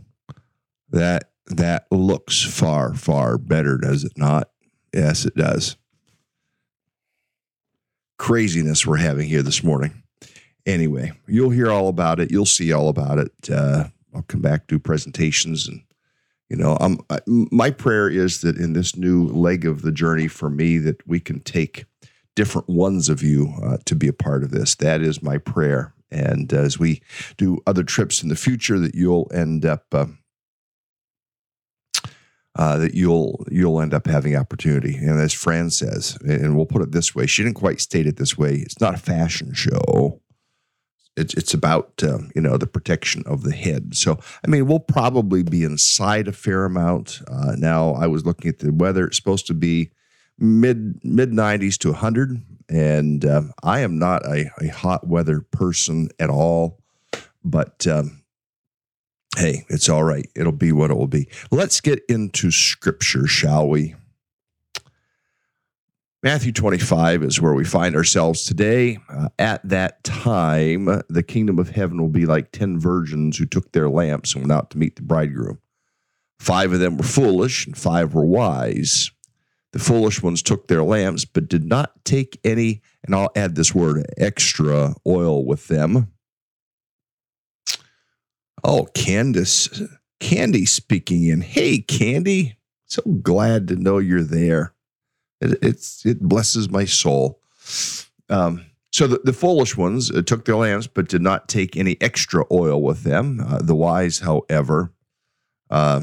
That 0.90 1.31
that 1.58 1.86
looks 1.92 2.44
far, 2.44 2.94
far 2.94 3.38
better, 3.38 3.78
does 3.78 4.04
it 4.04 4.14
not? 4.18 4.50
Yes, 4.94 5.26
it 5.26 5.36
does. 5.36 5.78
Craziness 8.18 8.86
we're 8.86 8.98
having 8.98 9.28
here 9.28 9.42
this 9.42 9.64
morning. 9.64 10.04
Anyway, 10.66 11.12
you'll 11.28 11.50
hear 11.50 11.72
all 11.72 11.88
about 11.88 12.20
it. 12.20 12.30
You'll 12.30 12.46
see 12.46 12.72
all 12.72 12.88
about 12.88 13.18
it. 13.18 13.32
Uh, 13.50 13.86
I'll 14.14 14.24
come 14.24 14.42
back 14.42 14.68
do 14.68 14.80
presentations 14.80 15.68
and 15.68 15.82
you 16.50 16.58
know 16.58 16.78
I'm, 16.80 17.00
I, 17.10 17.20
my 17.28 17.72
prayer 17.72 18.10
is 18.10 18.42
that 18.42 18.58
in 18.58 18.74
this 18.74 18.96
new 18.96 19.28
leg 19.28 19.66
of 19.66 19.82
the 19.82 19.92
journey 19.92 20.28
for 20.28 20.50
me 20.50 20.78
that 20.80 21.06
we 21.08 21.20
can 21.20 21.40
take 21.40 21.86
different 22.36 22.70
ones 22.70 23.10
of 23.10 23.24
you 23.24 23.54
uh, 23.64 23.78
to 23.86 23.96
be 23.96 24.08
a 24.08 24.14
part 24.14 24.44
of 24.44 24.52
this 24.52 24.76
that 24.76 25.02
is 25.02 25.24
my 25.24 25.38
prayer 25.38 25.94
and 26.12 26.52
as 26.52 26.78
we 26.78 27.02
do 27.38 27.60
other 27.66 27.84
trips 27.84 28.22
in 28.22 28.30
the 28.30 28.36
future 28.36 28.80
that 28.80 28.96
you'll 28.96 29.32
end 29.34 29.66
up 29.66 29.86
uh, 29.94 30.06
uh, 32.56 32.78
that 32.78 32.94
you'll 32.94 33.46
you'll 33.50 33.82
end 33.82 33.94
up 33.94 34.08
having 34.08 34.36
opportunity. 34.36 34.96
And 34.96 35.20
as 35.20 35.34
Fran 35.34 35.70
says, 35.70 36.18
and 36.24 36.56
we'll 36.56 36.66
put 36.66 36.82
it 36.82 36.92
this 36.92 37.16
way, 37.16 37.26
she 37.26 37.44
didn't 37.44 37.56
quite 37.56 37.80
state 37.80 38.08
it 38.08 38.18
this 38.18 38.38
way. 38.38 38.56
It's 38.56 38.80
not 38.80 38.96
a 38.96 39.00
fashion 39.00 39.54
show. 39.54 40.22
It's 41.16 41.34
it's 41.34 41.54
about 41.54 42.02
um, 42.04 42.32
you 42.36 42.42
know 42.42 42.58
the 42.58 42.68
protection 42.68 43.24
of 43.26 43.44
the 43.44 43.54
head. 43.54 43.96
So 43.96 44.20
I 44.46 44.48
mean, 44.48 44.68
we'll 44.68 44.80
probably 44.80 45.44
be 45.44 45.64
inside 45.64 46.28
a 46.28 46.34
fair 46.34 46.66
amount. 46.66 47.22
Uh, 47.28 47.56
now 47.58 47.92
I 47.94 48.08
was 48.08 48.26
looking 48.26 48.50
at 48.50 48.60
the 48.60 48.72
weather; 48.72 49.08
it's 49.08 49.18
supposed 49.18 49.48
to 49.48 49.54
be 49.54 49.92
mid 50.38 51.04
mid 51.04 51.34
nineties 51.34 51.78
to 51.80 51.94
hundred, 51.94 52.42
and 52.70 53.26
uh, 53.26 53.44
I 53.64 53.82
am 53.82 54.00
not 54.00 54.26
a, 54.26 54.50
a 54.62 54.68
hot 54.68 55.08
weather 55.08 55.42
person 55.42 56.10
at 56.20 56.30
all. 56.30 56.80
But 57.44 57.88
um, 57.88 58.21
hey, 59.38 59.66
it's 59.70 59.90
all 59.90 60.04
right. 60.04 60.30
It'll 60.36 60.52
be 60.52 60.72
what 60.72 60.92
it 60.92 60.98
will 60.98 61.08
be. 61.08 61.28
Let's 61.52 61.82
get 61.82 62.04
into 62.10 62.52
scripture, 62.52 63.28
shall 63.28 63.68
we? 63.68 63.96
Matthew 66.24 66.52
25 66.52 67.24
is 67.24 67.42
where 67.42 67.56
we 67.56 67.64
find 67.64 67.96
ourselves 67.96 68.46
today. 68.46 69.00
Uh, 69.10 69.30
at 69.40 69.68
that 69.68 70.04
time, 70.04 71.02
the 71.10 71.24
kingdom 71.24 71.58
of 71.58 71.70
heaven 71.70 72.00
will 72.00 72.10
be 72.10 72.28
like 72.28 72.52
10 72.52 72.80
virgins 72.80 73.38
who 73.38 73.48
took 73.48 73.72
their 73.72 73.90
lamps 73.90 74.36
and 74.36 74.44
went 74.44 74.52
out 74.52 74.70
to 74.70 74.78
meet 74.78 74.98
the 74.98 75.02
bridegroom. 75.02 75.60
Five 76.40 76.74
of 76.74 76.80
them 76.80 76.98
were 76.98 77.04
foolish 77.04 77.66
and 77.66 77.76
five 77.76 78.14
were 78.14 78.26
wise. 78.26 79.10
The 79.74 79.80
foolish 79.80 80.22
ones 80.22 80.44
took 80.44 80.68
their 80.68 80.84
lamps, 80.84 81.26
but 81.26 81.48
did 81.48 81.64
not 81.64 82.04
take 82.06 82.40
any, 82.44 82.82
and 83.04 83.16
I'll 83.16 83.32
add 83.36 83.56
this 83.56 83.74
word, 83.74 84.06
extra 84.18 84.94
oil 85.08 85.46
with 85.46 85.70
them. 85.70 86.12
Oh, 88.64 88.88
Candace, 88.94 89.82
Candy 90.20 90.66
speaking 90.66 91.26
in. 91.26 91.42
Hey, 91.42 91.80
Candy, 91.80 92.58
so 92.86 93.02
glad 93.02 93.68
to 93.70 93.76
know 93.76 93.98
you're 93.98 94.24
there. 94.24 94.74
It, 95.40 95.58
it's 95.62 96.06
it 96.06 96.20
blesses 96.22 96.70
my 96.70 96.86
soul. 96.86 97.40
Um, 98.30 98.66
so 98.92 99.08
the, 99.08 99.22
the 99.24 99.34
foolish 99.34 99.78
ones 99.78 100.12
uh, 100.12 100.22
took 100.22 100.46
their 100.46 100.58
lamps, 100.58 100.88
but 100.88 101.08
did 101.08 101.22
not 101.22 101.48
take 101.48 101.78
any 101.78 101.98
extra 102.02 102.46
oil 102.52 102.82
with 102.82 103.04
them. 103.04 103.40
Uh, 103.40 103.62
the 103.62 103.76
wise, 103.76 104.20
however, 104.20 104.92
uh, 105.70 106.02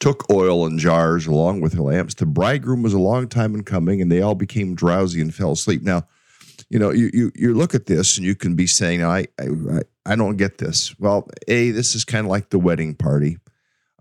took 0.00 0.30
oil 0.30 0.66
in 0.66 0.78
jars 0.78 1.26
along 1.26 1.60
with 1.60 1.72
their 1.72 1.82
lamps. 1.82 2.14
The 2.14 2.26
bridegroom 2.26 2.82
was 2.82 2.94
a 2.94 2.98
long 2.98 3.28
time 3.28 3.54
in 3.54 3.62
coming, 3.62 4.00
and 4.00 4.10
they 4.10 4.22
all 4.22 4.34
became 4.34 4.74
drowsy 4.74 5.20
and 5.20 5.34
fell 5.34 5.52
asleep. 5.52 5.82
Now, 5.82 6.06
you 6.70 6.78
know, 6.78 6.90
you 6.90 7.10
you, 7.12 7.32
you 7.34 7.54
look 7.54 7.74
at 7.74 7.86
this, 7.86 8.16
and 8.16 8.26
you 8.26 8.34
can 8.34 8.54
be 8.54 8.66
saying, 8.66 9.04
I 9.04 9.26
I, 9.38 9.82
I 10.06 10.16
don't 10.16 10.36
get 10.36 10.58
this. 10.58 10.98
Well, 10.98 11.28
a 11.48 11.70
this 11.70 11.94
is 11.94 12.04
kind 12.04 12.26
of 12.26 12.30
like 12.30 12.50
the 12.50 12.58
wedding 12.58 12.94
party. 12.94 13.38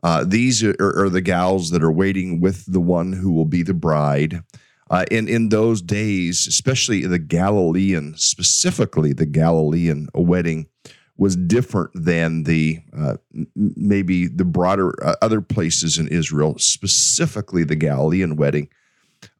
Uh, 0.03 0.23
these 0.23 0.63
are, 0.63 0.75
are, 0.79 1.09
the 1.09 1.21
gals 1.21 1.71
that 1.71 1.81
are 1.81 1.91
waiting 1.91 2.39
with 2.39 2.71
the 2.71 2.79
one 2.79 3.11
who 3.11 3.31
will 3.31 3.45
be 3.45 3.63
the 3.63 3.73
bride. 3.73 4.43
Uh, 4.91 5.03
in 5.09 5.27
in 5.27 5.49
those 5.49 5.81
days, 5.81 6.45
especially 6.45 7.01
the 7.07 7.17
Galilean, 7.17 8.15
specifically 8.15 9.13
the 9.13 9.25
Galilean 9.25 10.07
wedding, 10.13 10.67
was 11.17 11.35
different 11.35 11.89
than 11.95 12.43
the 12.43 12.79
uh, 12.95 13.17
maybe 13.55 14.27
the 14.27 14.45
broader 14.45 14.93
uh, 15.03 15.15
other 15.23 15.41
places 15.41 15.97
in 15.97 16.07
Israel, 16.09 16.55
specifically 16.59 17.63
the 17.63 17.75
Galilean 17.75 18.35
wedding. 18.35 18.69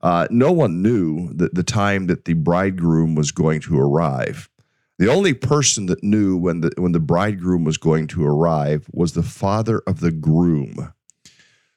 Uh, 0.02 0.28
no 0.32 0.52
one 0.52 0.82
knew 0.82 1.32
that 1.34 1.54
the 1.54 1.64
time 1.64 2.08
that 2.08 2.26
the 2.26 2.34
bridegroom 2.34 3.14
was 3.14 3.32
going 3.32 3.62
to 3.62 3.80
arrive. 3.80 4.50
The 4.98 5.12
only 5.12 5.34
person 5.34 5.88
that 5.88 6.04
knew 6.04 6.38
when 6.38 6.62
the 6.62 6.72
when 6.78 6.94
the 6.94 7.00
bridegroom 7.00 7.64
was 7.64 7.78
going 7.78 8.08
to 8.08 8.26
arrive 8.26 8.88
was 8.92 9.14
the 9.14 9.24
father 9.24 9.82
of 9.86 10.00
the 10.00 10.12
groom. 10.12 10.94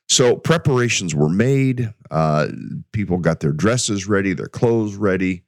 So 0.08 0.36
preparations 0.36 1.14
were 1.14 1.28
made. 1.28 1.92
Uh, 2.10 2.48
people 2.92 3.18
got 3.18 3.40
their 3.40 3.52
dresses 3.52 4.06
ready, 4.06 4.32
their 4.32 4.46
clothes 4.46 4.94
ready. 4.94 5.42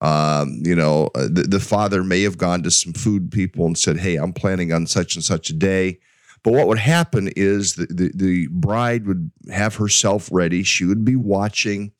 Um, 0.00 0.62
you 0.64 0.74
know, 0.74 1.10
uh, 1.14 1.28
the, 1.30 1.44
the 1.48 1.60
father 1.60 2.02
may 2.02 2.22
have 2.22 2.36
gone 2.36 2.64
to 2.64 2.70
some 2.72 2.92
food 2.92 3.30
people 3.30 3.66
and 3.66 3.78
said, 3.78 3.98
"Hey, 3.98 4.16
I'm 4.16 4.32
planning 4.32 4.72
on 4.72 4.86
such 4.86 5.14
and 5.14 5.24
such 5.24 5.48
a 5.48 5.54
day." 5.54 6.00
But 6.42 6.54
what 6.54 6.66
would 6.66 6.78
happen 6.78 7.30
is 7.36 7.76
the, 7.76 7.86
the, 7.86 8.10
the 8.12 8.46
bride 8.48 9.06
would 9.06 9.30
have 9.52 9.76
herself 9.76 10.28
ready. 10.32 10.64
She 10.64 10.84
would 10.84 11.04
be 11.04 11.14
watching, 11.14 11.92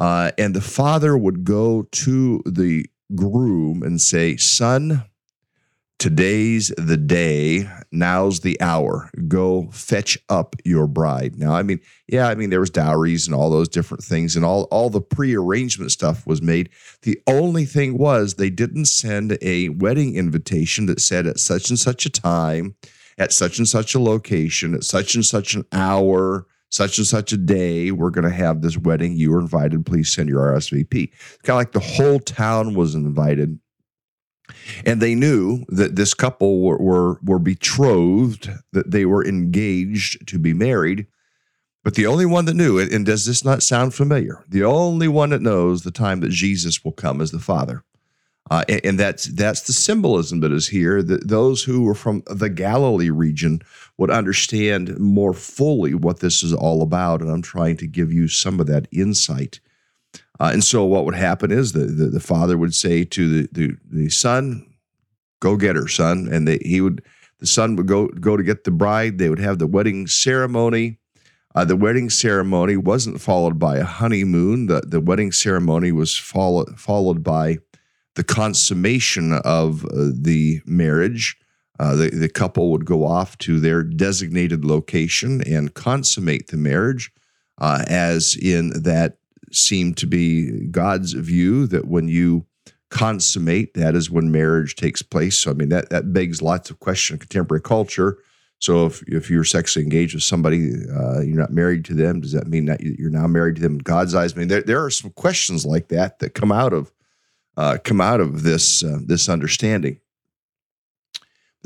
uh, 0.00 0.32
and 0.36 0.54
the 0.54 0.60
father 0.60 1.16
would 1.16 1.44
go 1.44 1.82
to 1.82 2.42
the 2.44 2.86
groom 3.14 3.82
and 3.82 4.00
say, 4.00 4.36
Son, 4.36 5.04
today's 5.98 6.72
the 6.76 6.96
day. 6.96 7.68
Now's 7.92 8.40
the 8.40 8.60
hour. 8.60 9.10
Go 9.28 9.70
fetch 9.70 10.18
up 10.28 10.56
your 10.64 10.86
bride. 10.86 11.38
Now, 11.38 11.54
I 11.54 11.62
mean, 11.62 11.80
yeah, 12.08 12.28
I 12.28 12.34
mean, 12.34 12.50
there 12.50 12.60
was 12.60 12.70
dowries 12.70 13.26
and 13.26 13.34
all 13.34 13.50
those 13.50 13.68
different 13.68 14.04
things, 14.04 14.36
and 14.36 14.44
all, 14.44 14.64
all 14.64 14.90
the 14.90 15.00
pre-arrangement 15.00 15.92
stuff 15.92 16.26
was 16.26 16.42
made. 16.42 16.70
The 17.02 17.20
only 17.26 17.64
thing 17.64 17.98
was 17.98 18.34
they 18.34 18.50
didn't 18.50 18.86
send 18.86 19.38
a 19.40 19.70
wedding 19.70 20.16
invitation 20.16 20.86
that 20.86 21.00
said 21.00 21.26
at 21.26 21.38
such 21.38 21.70
and 21.70 21.78
such 21.78 22.06
a 22.06 22.10
time, 22.10 22.76
at 23.18 23.32
such 23.32 23.58
and 23.58 23.68
such 23.68 23.94
a 23.94 24.00
location, 24.00 24.74
at 24.74 24.84
such 24.84 25.14
and 25.14 25.24
such 25.24 25.54
an 25.54 25.64
hour 25.72 26.46
such 26.70 26.98
and 26.98 27.06
such 27.06 27.32
a 27.32 27.36
day, 27.36 27.90
we're 27.90 28.10
going 28.10 28.28
to 28.28 28.34
have 28.34 28.60
this 28.60 28.76
wedding. 28.76 29.16
You 29.16 29.34
are 29.34 29.40
invited. 29.40 29.86
Please 29.86 30.12
send 30.12 30.28
your 30.28 30.52
RSVP. 30.52 31.10
It's 31.12 31.42
kind 31.42 31.54
of 31.54 31.60
like 31.60 31.72
the 31.72 31.80
whole 31.80 32.18
town 32.18 32.74
was 32.74 32.94
invited. 32.94 33.58
And 34.84 35.00
they 35.00 35.14
knew 35.14 35.64
that 35.68 35.96
this 35.96 36.14
couple 36.14 36.60
were, 36.60 36.78
were, 36.78 37.20
were 37.22 37.38
betrothed, 37.38 38.50
that 38.72 38.90
they 38.90 39.04
were 39.04 39.24
engaged 39.24 40.26
to 40.28 40.38
be 40.38 40.52
married. 40.52 41.06
But 41.82 41.94
the 41.94 42.06
only 42.06 42.26
one 42.26 42.46
that 42.46 42.54
knew 42.54 42.78
it, 42.78 42.92
and 42.92 43.06
does 43.06 43.26
this 43.26 43.44
not 43.44 43.62
sound 43.62 43.94
familiar? 43.94 44.44
The 44.48 44.64
only 44.64 45.08
one 45.08 45.30
that 45.30 45.42
knows 45.42 45.82
the 45.82 45.92
time 45.92 46.20
that 46.20 46.30
Jesus 46.30 46.84
will 46.84 46.92
come 46.92 47.20
is 47.20 47.30
the 47.30 47.38
Father. 47.38 47.84
Uh, 48.50 48.64
and, 48.68 48.80
and, 48.84 49.00
that's 49.00 49.24
that's 49.24 49.62
the 49.62 49.72
symbolism 49.72 50.38
that 50.40 50.52
is 50.52 50.68
here. 50.68 51.02
That 51.02 51.28
those 51.28 51.64
who 51.64 51.82
were 51.82 51.96
from 51.96 52.22
the 52.26 52.48
Galilee 52.48 53.10
region 53.10 53.60
would 53.98 54.10
understand 54.10 54.98
more 54.98 55.32
fully 55.32 55.94
what 55.94 56.20
this 56.20 56.42
is 56.42 56.52
all 56.52 56.82
about. 56.82 57.20
And 57.20 57.30
I'm 57.30 57.42
trying 57.42 57.76
to 57.78 57.86
give 57.86 58.12
you 58.12 58.28
some 58.28 58.60
of 58.60 58.66
that 58.66 58.88
insight. 58.92 59.60
Uh, 60.38 60.50
and 60.52 60.62
so, 60.62 60.84
what 60.84 61.04
would 61.04 61.14
happen 61.14 61.50
is 61.50 61.72
the, 61.72 61.86
the, 61.86 62.06
the 62.06 62.20
father 62.20 62.58
would 62.58 62.74
say 62.74 63.04
to 63.04 63.42
the, 63.42 63.48
the, 63.52 63.76
the 63.90 64.08
son, 64.10 64.66
"Go 65.40 65.56
get 65.56 65.76
her, 65.76 65.88
son," 65.88 66.28
and 66.30 66.46
he 66.48 66.80
would 66.80 67.02
the 67.38 67.46
son 67.46 67.76
would 67.76 67.86
go 67.86 68.08
go 68.08 68.36
to 68.36 68.42
get 68.42 68.64
the 68.64 68.70
bride. 68.70 69.18
They 69.18 69.28
would 69.28 69.38
have 69.38 69.58
the 69.58 69.66
wedding 69.66 70.06
ceremony. 70.06 70.98
Uh, 71.54 71.64
the 71.64 71.76
wedding 71.76 72.10
ceremony 72.10 72.76
wasn't 72.76 73.20
followed 73.20 73.58
by 73.58 73.78
a 73.78 73.84
honeymoon. 73.84 74.66
The 74.66 74.82
the 74.86 75.00
wedding 75.00 75.32
ceremony 75.32 75.90
was 75.90 76.16
follow, 76.16 76.66
followed 76.76 77.22
by 77.22 77.58
the 78.14 78.24
consummation 78.24 79.32
of 79.32 79.84
uh, 79.86 80.10
the 80.12 80.60
marriage. 80.66 81.36
Uh, 81.78 81.94
the, 81.94 82.10
the 82.10 82.28
couple 82.28 82.70
would 82.70 82.84
go 82.84 83.04
off 83.04 83.36
to 83.38 83.60
their 83.60 83.82
designated 83.82 84.64
location 84.64 85.42
and 85.46 85.74
consummate 85.74 86.48
the 86.48 86.56
marriage, 86.56 87.12
uh, 87.58 87.84
as 87.86 88.36
in 88.36 88.82
that 88.82 89.18
seemed 89.52 89.96
to 89.98 90.06
be 90.06 90.66
God's 90.68 91.12
view 91.12 91.66
that 91.66 91.86
when 91.86 92.08
you 92.08 92.46
consummate, 92.90 93.74
that 93.74 93.94
is 93.94 94.10
when 94.10 94.30
marriage 94.30 94.76
takes 94.76 95.02
place. 95.02 95.38
So, 95.38 95.50
I 95.50 95.54
mean, 95.54 95.68
that, 95.70 95.90
that 95.90 96.12
begs 96.12 96.40
lots 96.40 96.70
of 96.70 96.80
questions 96.80 97.16
in 97.16 97.20
contemporary 97.20 97.62
culture. 97.62 98.18
So, 98.58 98.86
if, 98.86 99.02
if 99.02 99.30
you're 99.30 99.44
sexually 99.44 99.84
engaged 99.84 100.14
with 100.14 100.22
somebody, 100.22 100.72
uh, 100.90 101.20
you're 101.20 101.36
not 101.36 101.52
married 101.52 101.84
to 101.86 101.94
them, 101.94 102.20
does 102.20 102.32
that 102.32 102.46
mean 102.46 102.66
that 102.66 102.80
you're 102.80 103.10
now 103.10 103.26
married 103.26 103.56
to 103.56 103.62
them 103.62 103.74
in 103.74 103.78
God's 103.78 104.14
eyes? 104.14 104.34
I 104.34 104.38
mean, 104.38 104.48
there, 104.48 104.62
there 104.62 104.82
are 104.82 104.90
some 104.90 105.10
questions 105.10 105.66
like 105.66 105.88
that 105.88 106.20
that 106.20 106.34
come 106.34 106.52
out 106.52 106.72
of 106.72 106.90
uh, 107.58 107.78
come 107.82 108.00
out 108.00 108.20
of 108.20 108.42
this 108.42 108.84
uh, 108.84 108.98
this 109.04 109.28
understanding. 109.28 109.98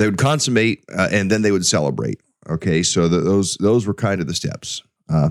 They 0.01 0.07
would 0.07 0.17
consummate 0.17 0.83
uh, 0.97 1.11
and 1.13 1.31
then 1.31 1.43
they 1.43 1.53
would 1.53 1.67
celebrate. 1.67 2.23
Okay, 2.49 2.83
so 2.83 3.07
the, 3.07 3.21
those 3.21 3.59
those 3.61 3.87
were 3.87 3.93
kind 3.93 4.23
of 4.23 4.27
the 4.27 4.35
steps: 4.35 4.83
uh, 5.11 5.29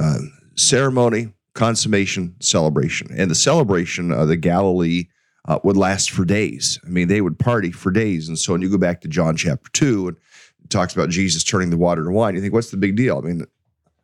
uh, 0.00 0.18
ceremony, 0.56 1.34
consummation, 1.52 2.34
celebration, 2.40 3.08
and 3.14 3.30
the 3.30 3.34
celebration 3.34 4.10
of 4.10 4.28
the 4.28 4.38
Galilee 4.38 5.08
uh, 5.46 5.58
would 5.62 5.76
last 5.76 6.10
for 6.10 6.24
days. 6.24 6.80
I 6.86 6.88
mean, 6.88 7.08
they 7.08 7.20
would 7.20 7.38
party 7.38 7.70
for 7.70 7.90
days. 7.92 8.28
And 8.28 8.38
so 8.38 8.52
when 8.52 8.62
you 8.62 8.70
go 8.70 8.78
back 8.78 9.02
to 9.02 9.08
John 9.08 9.36
chapter 9.36 9.70
two 9.74 10.08
and 10.08 10.16
it 10.64 10.70
talks 10.70 10.94
about 10.94 11.10
Jesus 11.10 11.44
turning 11.44 11.68
the 11.68 11.76
water 11.76 12.02
to 12.02 12.10
wine, 12.10 12.34
you 12.34 12.40
think, 12.40 12.54
what's 12.54 12.70
the 12.70 12.78
big 12.78 12.96
deal? 12.96 13.18
I 13.18 13.28
mean, 13.28 13.44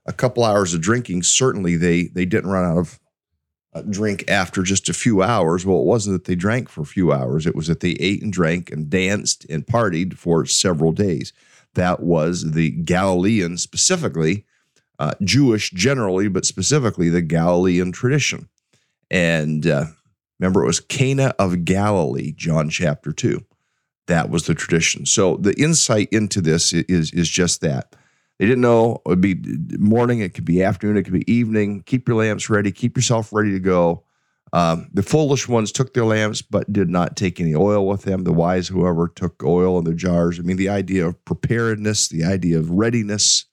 a 0.04 0.12
couple 0.12 0.44
hours 0.44 0.74
of 0.74 0.82
drinking, 0.82 1.22
certainly 1.22 1.76
they 1.76 2.08
they 2.08 2.26
didn't 2.26 2.50
run 2.50 2.70
out 2.70 2.76
of 2.76 3.00
drink 3.88 4.24
after 4.28 4.62
just 4.62 4.88
a 4.88 4.94
few 4.94 5.22
hours. 5.22 5.64
Well, 5.64 5.80
it 5.80 5.86
wasn't 5.86 6.14
that 6.14 6.24
they 6.24 6.34
drank 6.34 6.68
for 6.68 6.82
a 6.82 6.86
few 6.86 7.12
hours, 7.12 7.46
it 7.46 7.54
was 7.54 7.66
that 7.66 7.80
they 7.80 7.92
ate 8.00 8.22
and 8.22 8.32
drank 8.32 8.70
and 8.70 8.88
danced 8.88 9.44
and 9.50 9.66
partied 9.66 10.14
for 10.14 10.46
several 10.46 10.92
days. 10.92 11.32
That 11.74 12.00
was 12.00 12.52
the 12.52 12.70
Galilean, 12.70 13.58
specifically, 13.58 14.44
uh, 14.98 15.14
Jewish 15.22 15.70
generally, 15.70 16.28
but 16.28 16.44
specifically 16.44 17.08
the 17.08 17.22
Galilean 17.22 17.92
tradition. 17.92 18.48
And 19.10 19.66
uh, 19.66 19.86
remember, 20.38 20.62
it 20.62 20.66
was 20.66 20.80
Cana 20.80 21.34
of 21.38 21.64
Galilee, 21.64 22.32
John 22.32 22.68
chapter 22.68 23.12
2. 23.12 23.44
That 24.06 24.30
was 24.30 24.46
the 24.46 24.54
tradition. 24.54 25.06
So 25.06 25.36
the 25.36 25.54
insight 25.60 26.08
into 26.10 26.40
this 26.40 26.72
is, 26.72 27.12
is 27.12 27.28
just 27.28 27.60
that. 27.60 27.94
They 28.38 28.46
didn't 28.46 28.60
know 28.60 29.02
it 29.04 29.08
would 29.08 29.20
be 29.20 29.36
morning, 29.78 30.20
it 30.20 30.34
could 30.34 30.44
be 30.44 30.62
afternoon, 30.62 30.96
it 30.96 31.02
could 31.02 31.12
be 31.12 31.30
evening. 31.32 31.82
Keep 31.86 32.08
your 32.08 32.18
lamps 32.18 32.48
ready, 32.48 32.70
keep 32.70 32.96
yourself 32.96 33.32
ready 33.32 33.52
to 33.52 33.58
go. 33.58 34.04
Um, 34.52 34.88
the 34.94 35.02
foolish 35.02 35.48
ones 35.48 35.72
took 35.72 35.92
their 35.92 36.04
lamps, 36.04 36.40
but 36.40 36.72
did 36.72 36.88
not 36.88 37.16
take 37.16 37.40
any 37.40 37.54
oil 37.54 37.86
with 37.86 38.02
them. 38.02 38.24
The 38.24 38.32
wise, 38.32 38.68
whoever, 38.68 39.08
took 39.08 39.42
oil 39.42 39.78
in 39.78 39.84
their 39.84 39.94
jars. 39.94 40.38
I 40.38 40.42
mean, 40.42 40.56
the 40.56 40.70
idea 40.70 41.06
of 41.06 41.22
preparedness, 41.24 42.08
the 42.08 42.24
idea 42.24 42.58
of 42.58 42.70
readiness, 42.70 43.44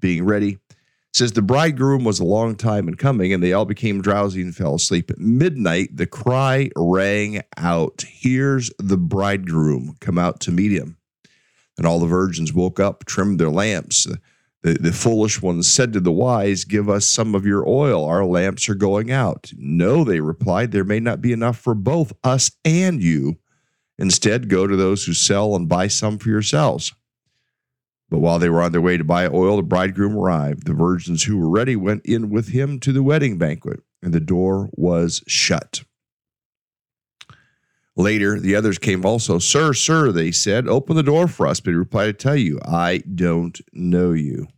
being 0.00 0.24
ready. 0.24 0.58
It 0.68 1.18
says 1.18 1.32
the 1.32 1.42
bridegroom 1.42 2.04
was 2.04 2.20
a 2.20 2.24
long 2.24 2.54
time 2.54 2.88
in 2.88 2.94
coming, 2.96 3.32
and 3.32 3.42
they 3.42 3.54
all 3.54 3.64
became 3.64 4.02
drowsy 4.02 4.42
and 4.42 4.54
fell 4.54 4.74
asleep. 4.74 5.10
At 5.10 5.18
midnight, 5.18 5.96
the 5.96 6.06
cry 6.06 6.70
rang 6.76 7.42
out, 7.56 8.04
Here's 8.06 8.70
the 8.78 8.98
bridegroom, 8.98 9.96
come 10.00 10.18
out 10.18 10.40
to 10.40 10.52
meet 10.52 10.72
him. 10.72 10.98
And 11.76 11.86
all 11.86 11.98
the 11.98 12.06
virgins 12.06 12.52
woke 12.52 12.80
up, 12.80 13.04
trimmed 13.04 13.38
their 13.38 13.50
lamps. 13.50 14.06
The, 14.62 14.74
the 14.74 14.92
foolish 14.92 15.42
ones 15.42 15.68
said 15.68 15.92
to 15.92 16.00
the 16.00 16.12
wise, 16.12 16.64
Give 16.64 16.88
us 16.88 17.06
some 17.06 17.34
of 17.34 17.46
your 17.46 17.68
oil. 17.68 18.04
Our 18.04 18.24
lamps 18.24 18.68
are 18.68 18.74
going 18.74 19.10
out. 19.10 19.52
No, 19.56 20.02
they 20.02 20.20
replied, 20.20 20.72
There 20.72 20.84
may 20.84 21.00
not 21.00 21.20
be 21.20 21.32
enough 21.32 21.58
for 21.58 21.74
both 21.74 22.12
us 22.24 22.50
and 22.64 23.02
you. 23.02 23.38
Instead, 23.98 24.48
go 24.48 24.66
to 24.66 24.76
those 24.76 25.04
who 25.04 25.12
sell 25.12 25.54
and 25.54 25.68
buy 25.68 25.88
some 25.88 26.18
for 26.18 26.28
yourselves. 26.28 26.92
But 28.08 28.18
while 28.18 28.38
they 28.38 28.48
were 28.48 28.62
on 28.62 28.72
their 28.72 28.80
way 28.80 28.96
to 28.96 29.04
buy 29.04 29.26
oil, 29.26 29.56
the 29.56 29.62
bridegroom 29.62 30.16
arrived. 30.16 30.66
The 30.66 30.74
virgins 30.74 31.24
who 31.24 31.38
were 31.38 31.48
ready 31.48 31.76
went 31.76 32.04
in 32.06 32.30
with 32.30 32.48
him 32.48 32.78
to 32.80 32.92
the 32.92 33.02
wedding 33.02 33.38
banquet, 33.38 33.80
and 34.02 34.12
the 34.12 34.20
door 34.20 34.70
was 34.72 35.22
shut. 35.26 35.82
Later, 37.96 38.38
the 38.38 38.54
others 38.54 38.76
came 38.76 39.06
also. 39.06 39.38
Sir, 39.38 39.72
sir, 39.72 40.12
they 40.12 40.30
said, 40.30 40.68
open 40.68 40.96
the 40.96 41.02
door 41.02 41.26
for 41.26 41.46
us. 41.46 41.60
But 41.60 41.70
he 41.70 41.76
replied, 41.76 42.08
I 42.08 42.12
tell 42.12 42.36
you, 42.36 42.60
I 42.62 42.98
don't 42.98 43.58
know 43.72 44.12
you. 44.12 44.48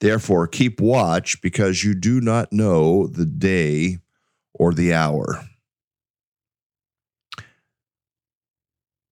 Therefore, 0.00 0.46
keep 0.46 0.80
watch 0.80 1.42
because 1.42 1.82
you 1.82 1.94
do 1.94 2.20
not 2.20 2.52
know 2.52 3.08
the 3.08 3.26
day 3.26 3.98
or 4.54 4.72
the 4.72 4.94
hour. 4.94 5.44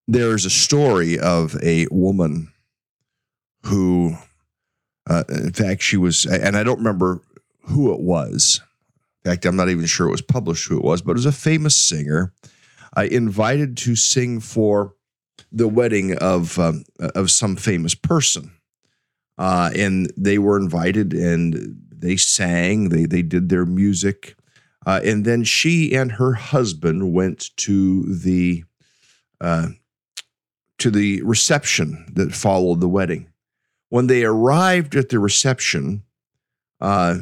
There's 0.07 0.44
a 0.44 0.51
story 0.51 1.18
of 1.18 1.57
a 1.64 1.88
woman 1.90 2.53
who, 3.64 4.16
uh, 5.11 5.25
in 5.29 5.53
fact, 5.53 5.83
she 5.83 5.96
was, 5.96 6.25
and 6.25 6.57
I 6.57 6.62
don't 6.62 6.79
remember 6.79 7.20
who 7.62 7.92
it 7.92 7.99
was. 7.99 8.61
In 9.25 9.33
fact, 9.33 9.44
I'm 9.44 9.57
not 9.57 9.70
even 9.70 9.87
sure 9.87 10.07
it 10.07 10.12
was 10.12 10.22
published 10.22 10.68
who 10.68 10.77
it 10.77 10.85
was, 10.85 11.03
but 11.03 11.12
it 11.12 11.14
was 11.14 11.27
a 11.27 11.33
famous 11.33 11.77
singer 11.77 12.33
I 12.96 13.04
invited 13.04 13.76
to 13.78 13.94
sing 13.94 14.40
for 14.40 14.94
the 15.52 15.68
wedding 15.68 16.16
of 16.16 16.59
um, 16.59 16.85
of 16.98 17.30
some 17.30 17.54
famous 17.56 17.94
person, 17.94 18.52
uh, 19.38 19.70
and 19.76 20.11
they 20.16 20.38
were 20.38 20.56
invited 20.56 21.12
and 21.12 21.76
they 21.90 22.16
sang. 22.16 22.88
They 22.88 23.04
they 23.04 23.22
did 23.22 23.50
their 23.50 23.66
music, 23.66 24.35
uh, 24.87 25.00
and 25.04 25.24
then 25.24 25.44
she 25.44 25.94
and 25.94 26.12
her 26.12 26.32
husband 26.32 27.12
went 27.12 27.50
to 27.59 28.02
the 28.02 28.64
uh, 29.40 29.68
to 30.78 30.90
the 30.90 31.22
reception 31.22 32.06
that 32.14 32.32
followed 32.32 32.80
the 32.80 32.88
wedding. 32.88 33.28
When 33.90 34.06
they 34.09 34.24
arrived 34.24 34.96
at 34.96 35.11
the 35.11 35.18
reception, 35.18 36.02
uh, 36.80 37.18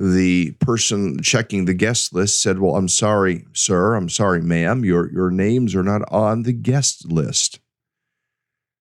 the 0.00 0.52
person 0.52 1.20
checking 1.22 1.66
the 1.66 1.74
guest 1.74 2.14
list 2.14 2.40
said, 2.40 2.58
"Well, 2.58 2.74
I'm 2.74 2.88
sorry, 2.88 3.44
sir. 3.52 3.94
I'm 3.94 4.08
sorry, 4.08 4.40
ma'am. 4.40 4.82
Your 4.82 5.12
your 5.12 5.30
names 5.30 5.74
are 5.74 5.82
not 5.82 6.10
on 6.10 6.42
the 6.42 6.54
guest 6.54 7.12
list." 7.12 7.60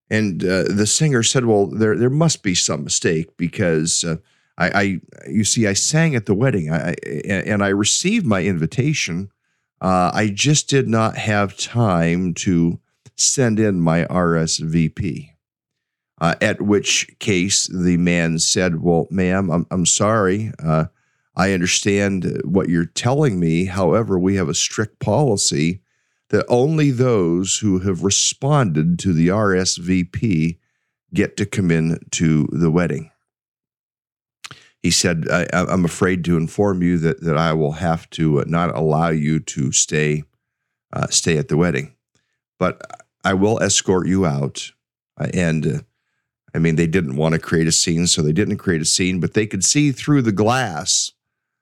And 0.09 0.41
uh, 0.43 0.63
the 0.63 0.87
singer 0.87 1.21
said, 1.21 1.43
"Well, 1.43 1.67
there 1.67 1.97
there 1.97 2.09
must 2.09 2.41
be 2.41 2.55
some 2.55 2.85
mistake 2.85 3.35
because 3.35 4.05
uh, 4.05 4.15
I, 4.57 4.69
I, 4.69 5.01
you 5.27 5.43
see, 5.43 5.67
I 5.67 5.73
sang 5.73 6.15
at 6.15 6.25
the 6.25 6.33
wedding, 6.33 6.71
I, 6.71 6.95
and 7.05 7.61
I 7.65 7.69
received 7.69 8.25
my 8.25 8.43
invitation. 8.43 9.29
Uh, 9.81 10.11
I 10.13 10.27
just 10.33 10.69
did 10.69 10.87
not 10.87 11.17
have 11.17 11.57
time 11.57 12.33
to 12.35 12.79
send 13.17 13.59
in 13.59 13.81
my 13.81 14.05
RSVP." 14.05 15.31
Uh, 16.21 16.35
at 16.41 16.61
which 16.61 17.07
case 17.19 17.67
the 17.67 17.97
man 17.97 18.39
said, 18.39 18.81
"Well, 18.81 19.09
ma'am, 19.11 19.51
I'm 19.51 19.67
I'm 19.69 19.85
sorry." 19.85 20.53
Uh, 21.37 21.41
I 21.41 21.53
understand 21.53 22.41
what 22.43 22.69
you're 22.69 22.85
telling 22.85 23.39
me. 23.39 23.65
However, 23.65 24.19
we 24.19 24.35
have 24.35 24.49
a 24.49 24.53
strict 24.53 24.99
policy 24.99 25.81
that 26.29 26.45
only 26.47 26.91
those 26.91 27.57
who 27.57 27.79
have 27.79 28.03
responded 28.03 28.99
to 28.99 29.13
the 29.13 29.29
RSVP 29.29 30.57
get 31.13 31.37
to 31.37 31.45
come 31.45 31.71
in 31.71 31.99
to 32.11 32.47
the 32.51 32.69
wedding. 32.69 33.11
He 34.81 34.91
said, 34.91 35.27
I, 35.29 35.47
am 35.51 35.83
afraid 35.83 36.23
to 36.25 36.37
inform 36.37 36.81
you 36.81 36.97
that, 36.99 37.21
that 37.21 37.37
I 37.37 37.53
will 37.53 37.73
have 37.73 38.09
to 38.11 38.43
not 38.47 38.73
allow 38.75 39.09
you 39.09 39.39
to 39.41 39.71
stay, 39.71 40.23
uh, 40.93 41.07
stay 41.07 41.37
at 41.37 41.49
the 41.49 41.57
wedding, 41.57 41.95
but 42.57 42.81
I 43.23 43.33
will 43.33 43.61
escort 43.61 44.07
you 44.07 44.25
out. 44.25 44.71
Uh, 45.19 45.27
and 45.33 45.67
uh, 45.67 45.79
I 46.55 46.59
mean, 46.59 46.77
they 46.77 46.87
didn't 46.87 47.17
want 47.17 47.33
to 47.33 47.39
create 47.39 47.67
a 47.67 47.73
scene, 47.73 48.07
so 48.07 48.21
they 48.21 48.31
didn't 48.31 48.57
create 48.57 48.81
a 48.81 48.85
scene, 48.85 49.19
but 49.19 49.33
they 49.33 49.45
could 49.45 49.65
see 49.65 49.91
through 49.91 50.21
the 50.21 50.31
glass 50.31 51.11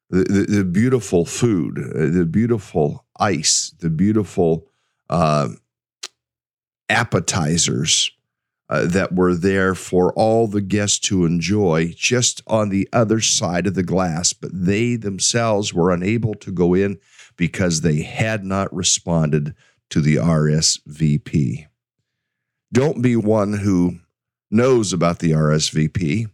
the, 0.10 0.46
the, 0.48 0.64
beautiful 0.64 1.26
food, 1.26 1.78
uh, 1.78 2.08
the 2.08 2.26
beautiful 2.26 3.06
ice, 3.20 3.74
the 3.80 3.90
beautiful 3.90 4.68
uh, 5.10 5.50
appetizers 6.90 8.12
uh, 8.70 8.86
that 8.86 9.14
were 9.14 9.36
there 9.36 9.76
for 9.76 10.14
all 10.14 10.48
the 10.48 10.62
guests 10.62 11.00
to 11.00 11.26
enjoy 11.26 11.94
just 11.96 12.42
on 12.48 12.70
the 12.70 12.88
other 12.92 13.20
side 13.20 13.68
of 13.68 13.76
the 13.76 13.84
glass. 13.84 14.34
But 14.34 14.52
they 14.54 14.96
themselves 14.96 15.74
were 15.74 15.92
unable 15.92 16.36
to 16.36 16.52
go 16.52 16.74
in 16.74 17.00
because 17.36 17.82
they 17.82 18.02
had 18.02 18.44
not 18.44 18.74
responded 18.74 19.56
to 19.90 20.02
the 20.02 20.16
RSVP. 20.16 21.68
Don't 22.74 23.02
be 23.02 23.16
one 23.16 23.54
who 23.54 24.00
knows 24.52 24.92
about 24.92 25.20
the 25.20 25.32
RSVP 25.32 26.30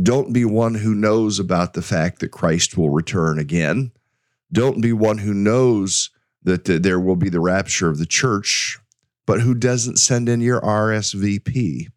don't 0.00 0.32
be 0.32 0.44
one 0.44 0.74
who 0.74 0.94
knows 0.94 1.38
about 1.38 1.74
the 1.74 1.82
fact 1.82 2.20
that 2.20 2.30
Christ 2.30 2.76
will 2.76 2.90
return 2.90 3.38
again. 3.38 3.92
Don't 4.50 4.80
be 4.80 4.92
one 4.92 5.18
who 5.18 5.34
knows 5.34 6.10
that 6.44 6.64
there 6.64 7.00
will 7.00 7.16
be 7.16 7.28
the 7.28 7.40
rapture 7.40 7.88
of 7.88 7.98
the 7.98 8.06
church, 8.06 8.78
but 9.26 9.40
who 9.40 9.54
doesn't 9.54 9.98
send 9.98 10.28
in 10.28 10.40
your 10.40 10.60
RSVP. 10.60 11.88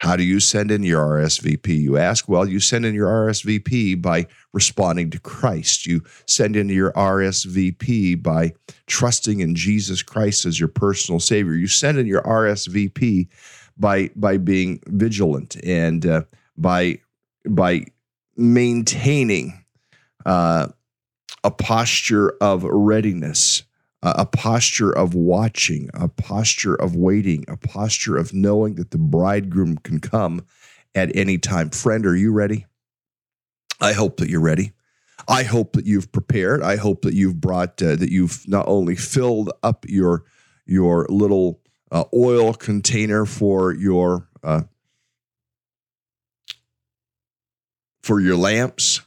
How 0.00 0.16
do 0.16 0.22
you 0.22 0.40
send 0.40 0.70
in 0.70 0.82
your 0.82 1.04
RSVP? 1.04 1.68
You 1.78 1.98
ask. 1.98 2.26
Well, 2.26 2.48
you 2.48 2.58
send 2.58 2.86
in 2.86 2.94
your 2.94 3.08
RSVP 3.08 4.00
by 4.00 4.28
responding 4.54 5.10
to 5.10 5.20
Christ. 5.20 5.84
You 5.86 6.02
send 6.26 6.56
in 6.56 6.70
your 6.70 6.92
RSVP 6.92 8.22
by 8.22 8.54
trusting 8.86 9.40
in 9.40 9.54
Jesus 9.54 10.02
Christ 10.02 10.46
as 10.46 10.58
your 10.58 10.70
personal 10.70 11.20
Savior. 11.20 11.52
You 11.52 11.66
send 11.66 11.98
in 11.98 12.06
your 12.06 12.22
RSVP 12.22 13.28
by 13.76 14.10
by 14.16 14.38
being 14.38 14.80
vigilant 14.86 15.56
and 15.64 16.06
uh, 16.06 16.22
by 16.56 17.00
by 17.48 17.86
maintaining 18.36 19.64
uh, 20.26 20.68
a 21.42 21.50
posture 21.50 22.36
of 22.40 22.64
readiness, 22.64 23.62
a 24.02 24.26
posture 24.26 24.90
of 24.90 25.14
watching, 25.14 25.90
a 25.94 26.08
posture 26.08 26.74
of 26.74 26.96
waiting, 26.96 27.44
a 27.48 27.56
posture 27.56 28.16
of 28.16 28.32
knowing 28.32 28.74
that 28.76 28.90
the 28.90 28.98
bridegroom 28.98 29.78
can 29.78 30.00
come 30.00 30.44
at 30.94 31.14
any 31.14 31.38
time. 31.38 31.70
Friend, 31.70 32.04
are 32.06 32.16
you 32.16 32.32
ready? 32.32 32.66
I 33.80 33.92
hope 33.92 34.18
that 34.18 34.28
you're 34.28 34.40
ready. 34.40 34.72
I 35.28 35.42
hope 35.42 35.74
that 35.74 35.86
you've 35.86 36.12
prepared. 36.12 36.62
I 36.62 36.76
hope 36.76 37.02
that 37.02 37.14
you've 37.14 37.40
brought 37.40 37.82
uh, 37.82 37.96
that 37.96 38.10
you've 38.10 38.46
not 38.48 38.66
only 38.68 38.96
filled 38.96 39.52
up 39.62 39.84
your 39.88 40.24
your 40.66 41.06
little 41.08 41.60
uh, 41.92 42.04
oil 42.14 42.54
container 42.54 43.26
for 43.26 43.72
your 43.72 44.28
uh, 44.42 44.62
for 48.10 48.18
your 48.18 48.34
lamps, 48.34 49.02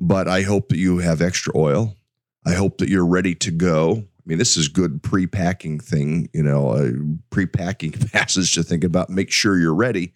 but 0.00 0.26
I 0.26 0.42
hope 0.42 0.70
that 0.70 0.76
you 0.76 0.98
have 0.98 1.22
extra 1.22 1.52
oil. 1.56 1.94
I 2.44 2.54
hope 2.54 2.78
that 2.78 2.88
you're 2.88 3.06
ready 3.06 3.36
to 3.36 3.52
go. 3.52 3.92
I 3.92 4.22
mean, 4.26 4.38
this 4.38 4.56
is 4.56 4.66
good 4.66 5.04
pre-packing 5.04 5.78
thing, 5.78 6.28
you 6.32 6.42
know, 6.42 6.72
a 6.72 6.90
pre-packing 7.30 7.92
passage 8.12 8.52
to 8.54 8.64
think 8.64 8.82
about. 8.82 9.08
Make 9.08 9.30
sure 9.30 9.56
you're 9.56 9.72
ready. 9.72 10.14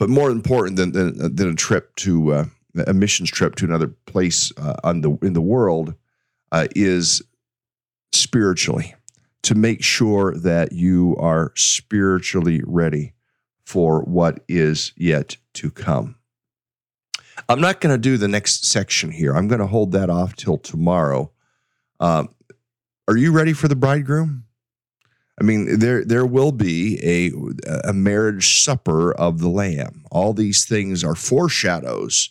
But 0.00 0.10
more 0.10 0.28
important 0.30 0.76
than 0.76 0.90
than, 0.90 1.36
than 1.36 1.48
a 1.48 1.54
trip 1.54 1.94
to 1.96 2.32
uh, 2.32 2.44
a 2.84 2.92
missions 2.92 3.30
trip 3.30 3.54
to 3.56 3.64
another 3.64 3.94
place 4.06 4.50
uh, 4.56 4.74
on 4.82 5.02
the 5.02 5.16
in 5.22 5.32
the 5.32 5.40
world 5.40 5.94
uh, 6.50 6.66
is 6.74 7.22
spiritually 8.10 8.92
to 9.42 9.54
make 9.54 9.84
sure 9.84 10.34
that 10.34 10.72
you 10.72 11.14
are 11.20 11.52
spiritually 11.54 12.60
ready 12.66 13.12
for 13.64 14.00
what 14.00 14.40
is 14.48 14.92
yet 14.96 15.36
to 15.54 15.70
come. 15.70 16.16
I'm 17.48 17.60
not 17.60 17.80
going 17.80 17.94
to 17.94 18.00
do 18.00 18.16
the 18.16 18.28
next 18.28 18.64
section 18.64 19.10
here. 19.10 19.34
I'm 19.34 19.48
going 19.48 19.60
to 19.60 19.66
hold 19.66 19.92
that 19.92 20.10
off 20.10 20.36
till 20.36 20.58
tomorrow. 20.58 21.30
Um, 22.00 22.30
are 23.08 23.16
you 23.16 23.32
ready 23.32 23.52
for 23.52 23.68
the 23.68 23.76
bridegroom? 23.76 24.44
I 25.40 25.44
mean, 25.44 25.78
there 25.78 26.04
there 26.04 26.24
will 26.24 26.52
be 26.52 26.98
a 27.04 27.30
a 27.88 27.92
marriage 27.92 28.62
supper 28.62 29.12
of 29.12 29.40
the 29.40 29.50
Lamb. 29.50 30.04
All 30.10 30.32
these 30.32 30.64
things 30.64 31.04
are 31.04 31.14
foreshadows. 31.14 32.30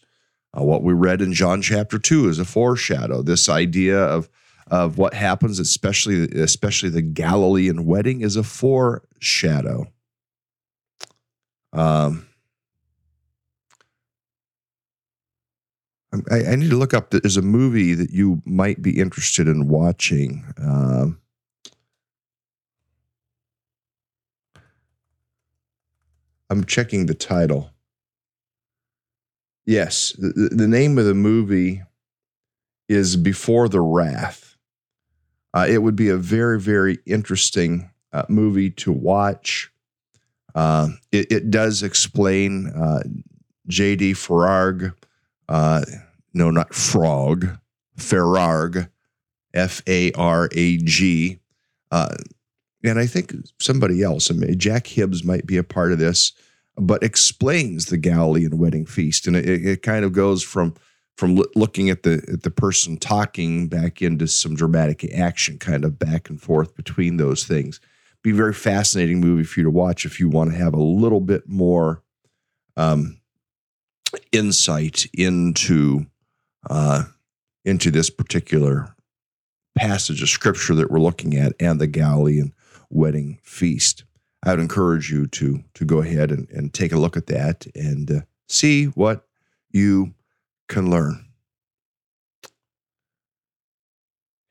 Uh, 0.57 0.63
what 0.63 0.81
we 0.81 0.93
read 0.93 1.21
in 1.21 1.33
John 1.33 1.61
chapter 1.61 1.99
two 1.99 2.27
is 2.27 2.39
a 2.39 2.45
foreshadow. 2.45 3.21
This 3.21 3.47
idea 3.47 3.99
of 3.99 4.27
of 4.67 4.97
what 4.97 5.13
happens, 5.13 5.59
especially 5.59 6.23
especially 6.31 6.89
the 6.89 7.03
Galilean 7.03 7.85
wedding, 7.85 8.21
is 8.21 8.35
a 8.35 8.43
foreshadow. 8.43 9.85
Um, 11.73 12.24
I, 16.31 16.51
I, 16.51 16.55
need 16.55 16.69
to 16.69 16.77
look 16.77 16.93
up. 16.93 17.11
There's 17.11 17.37
a 17.37 17.41
movie 17.41 17.93
that 17.93 18.11
you 18.11 18.41
might 18.45 18.81
be 18.81 18.99
interested 18.99 19.47
in 19.47 19.67
watching. 19.67 20.45
Um, 20.57 21.19
I'm 26.49 26.63
checking 26.65 27.05
the 27.05 27.13
title. 27.13 27.71
Yes, 29.65 30.13
the, 30.17 30.49
the 30.51 30.67
name 30.67 30.97
of 30.97 31.05
the 31.05 31.15
movie 31.15 31.81
is 32.87 33.15
Before 33.15 33.67
the 33.67 33.81
Wrath. 33.81 34.57
Uh, 35.53 35.65
it 35.67 35.79
would 35.79 35.95
be 35.95 36.09
a 36.09 36.17
very, 36.17 36.59
very 36.59 36.99
interesting 37.05 37.89
uh, 38.13 38.23
movie 38.29 38.69
to 38.69 38.91
watch. 38.91 39.71
Uh, 40.53 40.89
it, 41.11 41.31
it, 41.31 41.51
does 41.51 41.83
explain 41.83 42.67
uh, 42.67 43.03
J.D. 43.67 44.13
Farag 44.13 44.93
uh, 45.49 45.81
no, 46.35 46.51
not 46.51 46.75
frog, 46.75 47.57
Farag, 47.97 48.89
F 49.53 49.81
A 49.87 50.11
R 50.11 50.49
A 50.51 50.77
G. 50.77 51.39
Uh, 51.91 52.15
and 52.83 52.99
I 52.99 53.07
think 53.07 53.33
somebody 53.59 54.03
else, 54.03 54.29
Jack 54.57 54.85
Hibbs 54.85 55.23
might 55.23 55.47
be 55.47 55.57
a 55.57 55.63
part 55.63 55.91
of 55.91 55.97
this, 55.97 56.33
but 56.75 57.01
explains 57.01 57.85
the 57.85 57.97
Galilean 57.97 58.57
wedding 58.57 58.85
feast. 58.85 59.27
And 59.27 59.35
it, 59.35 59.47
it 59.47 59.81
kind 59.81 60.05
of 60.05 60.11
goes 60.11 60.43
from 60.43 60.75
from 61.17 61.41
looking 61.55 61.89
at 61.89 62.03
the 62.03 62.21
at 62.31 62.43
the 62.43 62.51
person 62.51 62.97
talking 62.97 63.67
back 63.69 64.01
into 64.01 64.27
some 64.27 64.55
dramatic 64.55 65.09
action, 65.13 65.57
kind 65.57 65.85
of 65.85 65.97
back 65.97 66.29
and 66.29 66.41
forth 66.41 66.75
between 66.75 67.17
those 67.17 67.45
things. 67.45 67.79
be 68.21 68.33
very 68.33 68.53
fascinating 68.53 69.21
movie 69.21 69.43
for 69.45 69.61
you 69.61 69.63
to 69.63 69.71
watch 69.71 70.05
if 70.05 70.19
you 70.19 70.27
want 70.27 70.51
to 70.51 70.57
have 70.57 70.73
a 70.73 70.81
little 70.81 71.21
bit 71.21 71.47
more 71.47 72.03
um, 72.75 73.21
insight 74.33 75.05
into 75.13 76.05
uh, 76.69 77.03
into 77.63 77.91
this 77.91 78.09
particular 78.09 78.95
passage 79.75 80.21
of 80.21 80.29
scripture 80.29 80.75
that 80.75 80.91
we're 80.91 80.99
looking 80.99 81.35
at 81.35 81.53
and 81.59 81.79
the 81.79 81.87
Galilean 81.87 82.53
wedding 82.89 83.39
feast. 83.43 84.03
I 84.43 84.51
would 84.51 84.59
encourage 84.59 85.11
you 85.11 85.27
to 85.27 85.63
to 85.73 85.85
go 85.85 85.99
ahead 85.99 86.31
and, 86.31 86.49
and 86.49 86.73
take 86.73 86.91
a 86.91 86.97
look 86.97 87.17
at 87.17 87.27
that 87.27 87.65
and 87.75 88.09
uh, 88.11 88.21
see 88.47 88.85
what 88.85 89.25
you 89.71 90.13
can 90.69 90.89
learn. 90.89 91.25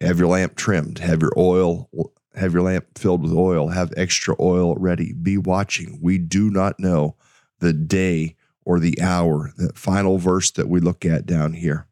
Have 0.01 0.19
your 0.19 0.29
lamp 0.29 0.57
trimmed, 0.57 0.99
have 0.99 1.23
your 1.23 1.33
oil 1.37 1.89
have 2.35 2.53
your 2.53 2.63
lamp 2.63 2.99
filled 2.99 3.23
with 3.23 3.33
oil, 3.33 3.69
have 3.69 3.93
extra 3.97 4.35
oil 4.41 4.75
ready. 4.77 5.13
Be 5.13 5.39
watching. 5.39 5.99
We 6.03 6.19
do 6.19 6.51
not 6.51 6.81
know 6.81 7.17
the 7.61 7.73
day 7.73 8.37
or 8.65 8.81
the 8.81 9.01
hour, 9.01 9.53
the 9.57 9.73
final 9.75 10.19
verse 10.19 10.51
that 10.53 10.69
we 10.69 10.81
look 10.81 11.05
at 11.05 11.27
down 11.27 11.53
here. 11.53 11.87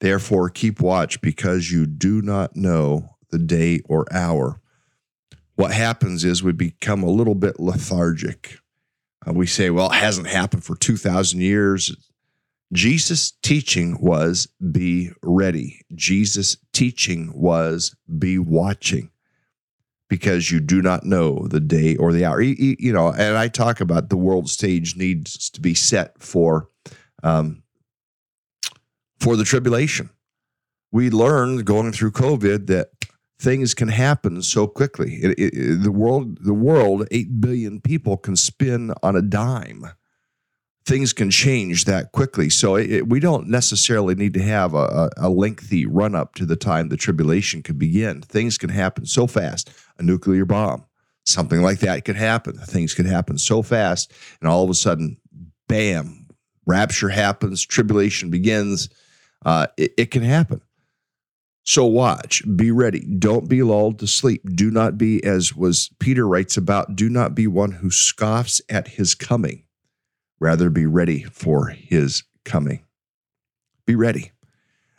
Therefore, 0.00 0.50
keep 0.50 0.80
watch 0.80 1.20
because 1.20 1.70
you 1.70 1.86
do 1.86 2.20
not 2.22 2.56
know 2.56 3.16
the 3.30 3.38
day 3.38 3.80
or 3.86 4.06
hour. 4.12 4.60
What 5.54 5.72
happens 5.72 6.24
is 6.24 6.42
we 6.42 6.52
become 6.52 7.02
a 7.02 7.10
little 7.10 7.34
bit 7.34 7.58
lethargic. 7.58 8.58
Uh, 9.26 9.32
we 9.32 9.46
say, 9.46 9.70
well, 9.70 9.90
it 9.90 9.96
hasn't 9.96 10.28
happened 10.28 10.64
for 10.64 10.76
2,000 10.76 11.40
years. 11.40 11.96
Jesus' 12.72 13.32
teaching 13.42 13.96
was 14.00 14.48
be 14.70 15.10
ready. 15.22 15.80
Jesus' 15.94 16.58
teaching 16.72 17.32
was 17.34 17.94
be 18.18 18.38
watching 18.38 19.10
because 20.08 20.50
you 20.50 20.60
do 20.60 20.82
not 20.82 21.04
know 21.04 21.46
the 21.48 21.60
day 21.60 21.96
or 21.96 22.12
the 22.12 22.24
hour. 22.24 22.40
You, 22.40 22.76
you 22.78 22.92
know, 22.92 23.08
and 23.08 23.36
I 23.36 23.48
talk 23.48 23.80
about 23.80 24.08
the 24.08 24.16
world 24.16 24.48
stage 24.48 24.96
needs 24.96 25.50
to 25.50 25.60
be 25.60 25.74
set 25.74 26.20
for 26.22 26.68
um, 27.22 27.62
for 29.20 29.36
the 29.36 29.44
tribulation. 29.44 30.10
We 30.92 31.10
learned 31.10 31.64
going 31.64 31.92
through 31.92 32.12
COVID 32.12 32.66
that 32.68 32.88
things 33.38 33.74
can 33.74 33.88
happen 33.88 34.42
so 34.42 34.66
quickly. 34.66 35.14
It, 35.16 35.38
it, 35.38 35.82
the 35.82 35.92
world, 35.92 36.38
the 36.44 36.54
world, 36.54 37.06
eight 37.10 37.40
billion 37.40 37.80
people 37.80 38.16
can 38.16 38.36
spin 38.36 38.94
on 39.02 39.16
a 39.16 39.22
dime. 39.22 39.86
Things 40.86 41.12
can 41.12 41.30
change 41.30 41.84
that 41.84 42.12
quickly. 42.12 42.48
So 42.48 42.76
it, 42.76 43.08
we 43.08 43.18
don't 43.18 43.48
necessarily 43.48 44.14
need 44.14 44.34
to 44.34 44.42
have 44.42 44.72
a, 44.72 45.10
a 45.16 45.28
lengthy 45.28 45.84
run 45.84 46.14
up 46.14 46.34
to 46.36 46.46
the 46.46 46.56
time 46.56 46.88
the 46.88 46.96
tribulation 46.96 47.62
could 47.62 47.78
begin. 47.78 48.22
Things 48.22 48.56
can 48.56 48.70
happen 48.70 49.04
so 49.04 49.26
fast. 49.26 49.70
A 49.98 50.02
nuclear 50.02 50.44
bomb, 50.44 50.84
something 51.24 51.60
like 51.60 51.80
that 51.80 52.04
could 52.04 52.16
happen. 52.16 52.56
Things 52.56 52.94
could 52.94 53.06
happen 53.06 53.36
so 53.36 53.62
fast, 53.62 54.12
and 54.40 54.48
all 54.48 54.62
of 54.62 54.70
a 54.70 54.74
sudden, 54.74 55.16
bam, 55.66 56.26
rapture 56.66 57.08
happens, 57.08 57.66
tribulation 57.66 58.30
begins. 58.30 58.88
Uh, 59.46 59.68
it, 59.76 59.94
it 59.96 60.10
can 60.10 60.24
happen. 60.24 60.60
So 61.62 61.84
watch, 61.86 62.42
be 62.56 62.70
ready. 62.70 63.00
Don't 63.00 63.48
be 63.48 63.62
lulled 63.62 64.00
to 64.00 64.06
sleep. 64.06 64.42
Do 64.54 64.70
not 64.70 64.98
be, 64.98 65.22
as 65.24 65.54
was 65.54 65.90
Peter 66.00 66.26
writes 66.26 66.56
about, 66.56 66.96
do 66.96 67.08
not 67.08 67.34
be 67.34 67.46
one 67.46 67.72
who 67.72 67.90
scoffs 67.90 68.60
at 68.68 68.88
his 68.88 69.14
coming. 69.14 69.64
Rather 70.40 70.68
be 70.68 70.84
ready 70.84 71.22
for 71.22 71.68
his 71.68 72.24
coming. 72.44 72.84
Be 73.86 73.94
ready. 73.94 74.32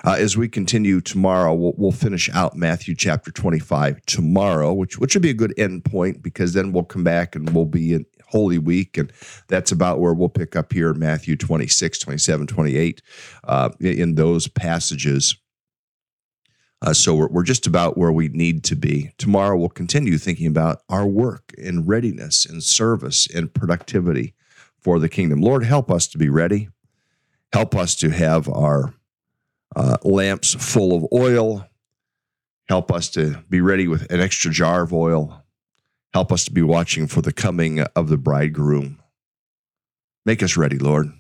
Uh, 0.05 0.15
as 0.17 0.38
we 0.38 0.47
continue 0.47 1.01
tomorrow, 1.01 1.53
we'll, 1.53 1.73
we'll, 1.75 1.91
finish 1.91 2.29
out 2.33 2.55
Matthew 2.55 2.95
chapter 2.95 3.31
25 3.31 4.05
tomorrow, 4.05 4.71
which, 4.71 4.97
which 4.99 5.15
will 5.15 5.21
be 5.21 5.29
a 5.29 5.33
good 5.33 5.53
end 5.57 5.83
point 5.83 6.21
because 6.21 6.53
then 6.53 6.71
we'll 6.71 6.83
come 6.83 7.03
back 7.03 7.36
and 7.36 7.49
we'll 7.49 7.65
be 7.65 7.93
in 7.93 8.05
Holy 8.28 8.58
Week. 8.58 8.98
And 8.98 9.12
that's 9.48 9.72
about 9.72 10.00
where 10.00 10.13
we'll 10.13 10.30
pick 10.30 10.56
up 10.56 10.74
here 10.74 10.92
in 10.92 11.00
Matthew 11.00 11.36
26, 11.36 12.00
27, 12.00 12.48
28, 12.48 13.02
uh, 13.44 13.70
in 13.80 14.16
those 14.16 14.48
passages 14.48 15.36
uh, 16.82 16.94
so 16.94 17.16
we're, 17.16 17.28
we're 17.28 17.44
just 17.44 17.66
about 17.66 17.98
where 17.98 18.12
we 18.12 18.28
need 18.30 18.63
to 18.66 18.76
be. 18.76 19.12
Tomorrow 19.18 19.58
we'll 19.58 19.70
continue 19.70 20.18
thinking 20.18 20.48
about 20.48 20.82
our 20.90 21.08
work 21.08 21.52
and 21.58 21.88
readiness 21.88 22.46
and 22.46 22.63
service 22.63 23.28
and 23.34 23.54
productivity 23.54 24.36
for 24.80 25.00
the 25.00 25.10
kingdom. 25.10 25.42
Lord, 25.42 25.63
help 25.63 25.90
us 25.90 26.08
to 26.08 26.18
be 26.18 26.30
ready. 26.30 26.70
Help 27.52 27.76
us 27.76 27.96
to 27.96 28.10
have 28.10 28.48
our 28.48 28.94
uh, 29.76 29.98
lamps 30.04 30.54
full 30.54 30.96
of 30.96 31.08
oil. 31.12 31.68
Help 32.70 32.92
us 32.92 33.10
to 33.10 33.44
be 33.50 33.62
ready 33.62 33.88
with 33.88 34.12
an 34.12 34.20
extra 34.20 34.52
jar 34.52 34.84
of 34.84 34.94
oil. 34.94 35.44
Help 36.13 36.32
us 36.32 36.46
to 36.46 36.52
be 36.52 36.62
watching 36.62 37.08
for 37.08 37.22
the 37.22 37.34
coming 37.34 37.82
of 37.82 38.10
the 38.10 38.17
bridegroom. 38.17 39.00
Make 40.26 40.41
us 40.41 40.58
ready, 40.58 40.78
Lord, 40.78 41.12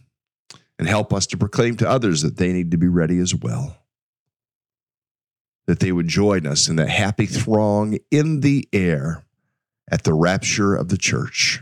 and 0.79 0.87
help 0.87 1.13
us 1.13 1.27
to 1.27 1.37
proclaim 1.37 1.77
to 1.77 1.89
others 1.89 2.21
that 2.21 2.37
they 2.37 2.51
need 2.51 2.71
to 2.71 2.77
be 2.77 2.87
ready 2.87 3.19
as 3.19 3.33
well 3.33 3.77
that 5.67 5.81
they 5.81 5.91
would 5.91 6.07
join 6.07 6.47
us 6.47 6.67
in 6.67 6.77
that 6.77 6.89
happy 6.89 7.25
throng 7.25 7.97
in 8.09 8.39
the 8.39 8.67
air 8.73 9.23
at 9.91 10.03
the 10.03 10.13
rapture 10.13 10.75
of 10.75 10.87
the 10.87 10.97
church. 10.97 11.61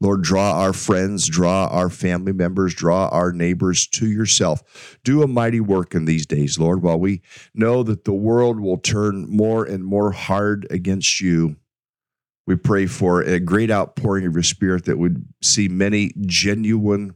Lord, 0.00 0.22
draw 0.22 0.60
our 0.60 0.72
friends, 0.72 1.28
draw 1.28 1.66
our 1.66 1.88
family 1.88 2.32
members, 2.32 2.74
draw 2.74 3.08
our 3.08 3.32
neighbors 3.32 3.86
to 3.88 4.06
yourself. 4.06 4.98
Do 5.04 5.22
a 5.22 5.28
mighty 5.28 5.60
work 5.60 5.94
in 5.94 6.04
these 6.04 6.26
days, 6.26 6.58
Lord, 6.58 6.82
while 6.82 6.98
we 6.98 7.22
know 7.54 7.82
that 7.82 8.04
the 8.04 8.12
world 8.12 8.60
will 8.60 8.76
turn 8.76 9.26
more 9.28 9.64
and 9.64 9.84
more 9.84 10.12
hard 10.12 10.66
against 10.70 11.20
you. 11.20 11.56
We 12.46 12.56
pray 12.56 12.86
for 12.86 13.22
a 13.22 13.40
great 13.40 13.70
outpouring 13.70 14.26
of 14.26 14.34
your 14.34 14.42
spirit 14.42 14.84
that 14.84 14.98
would 14.98 15.26
see 15.42 15.68
many 15.68 16.12
genuine 16.20 17.14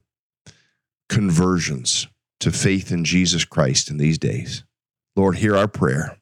conversions 1.09 2.07
to 2.41 2.51
faith 2.51 2.93
in 2.93 3.05
Jesus 3.05 3.45
Christ 3.45 3.91
in 3.91 3.99
these 3.99 4.19
days. 4.19 4.65
Lord, 5.17 5.37
hear 5.37 5.57
our 5.57 5.69
prayer 5.69 6.19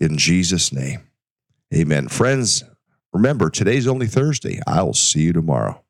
in 0.00 0.16
Jesus' 0.16 0.72
name. 0.72 1.02
Amen. 1.74 2.08
Friends, 2.08 2.64
remember, 3.12 3.50
today's 3.50 3.86
only 3.86 4.06
Thursday. 4.06 4.60
I'll 4.66 4.94
see 4.94 5.22
you 5.22 5.32
tomorrow. 5.32 5.83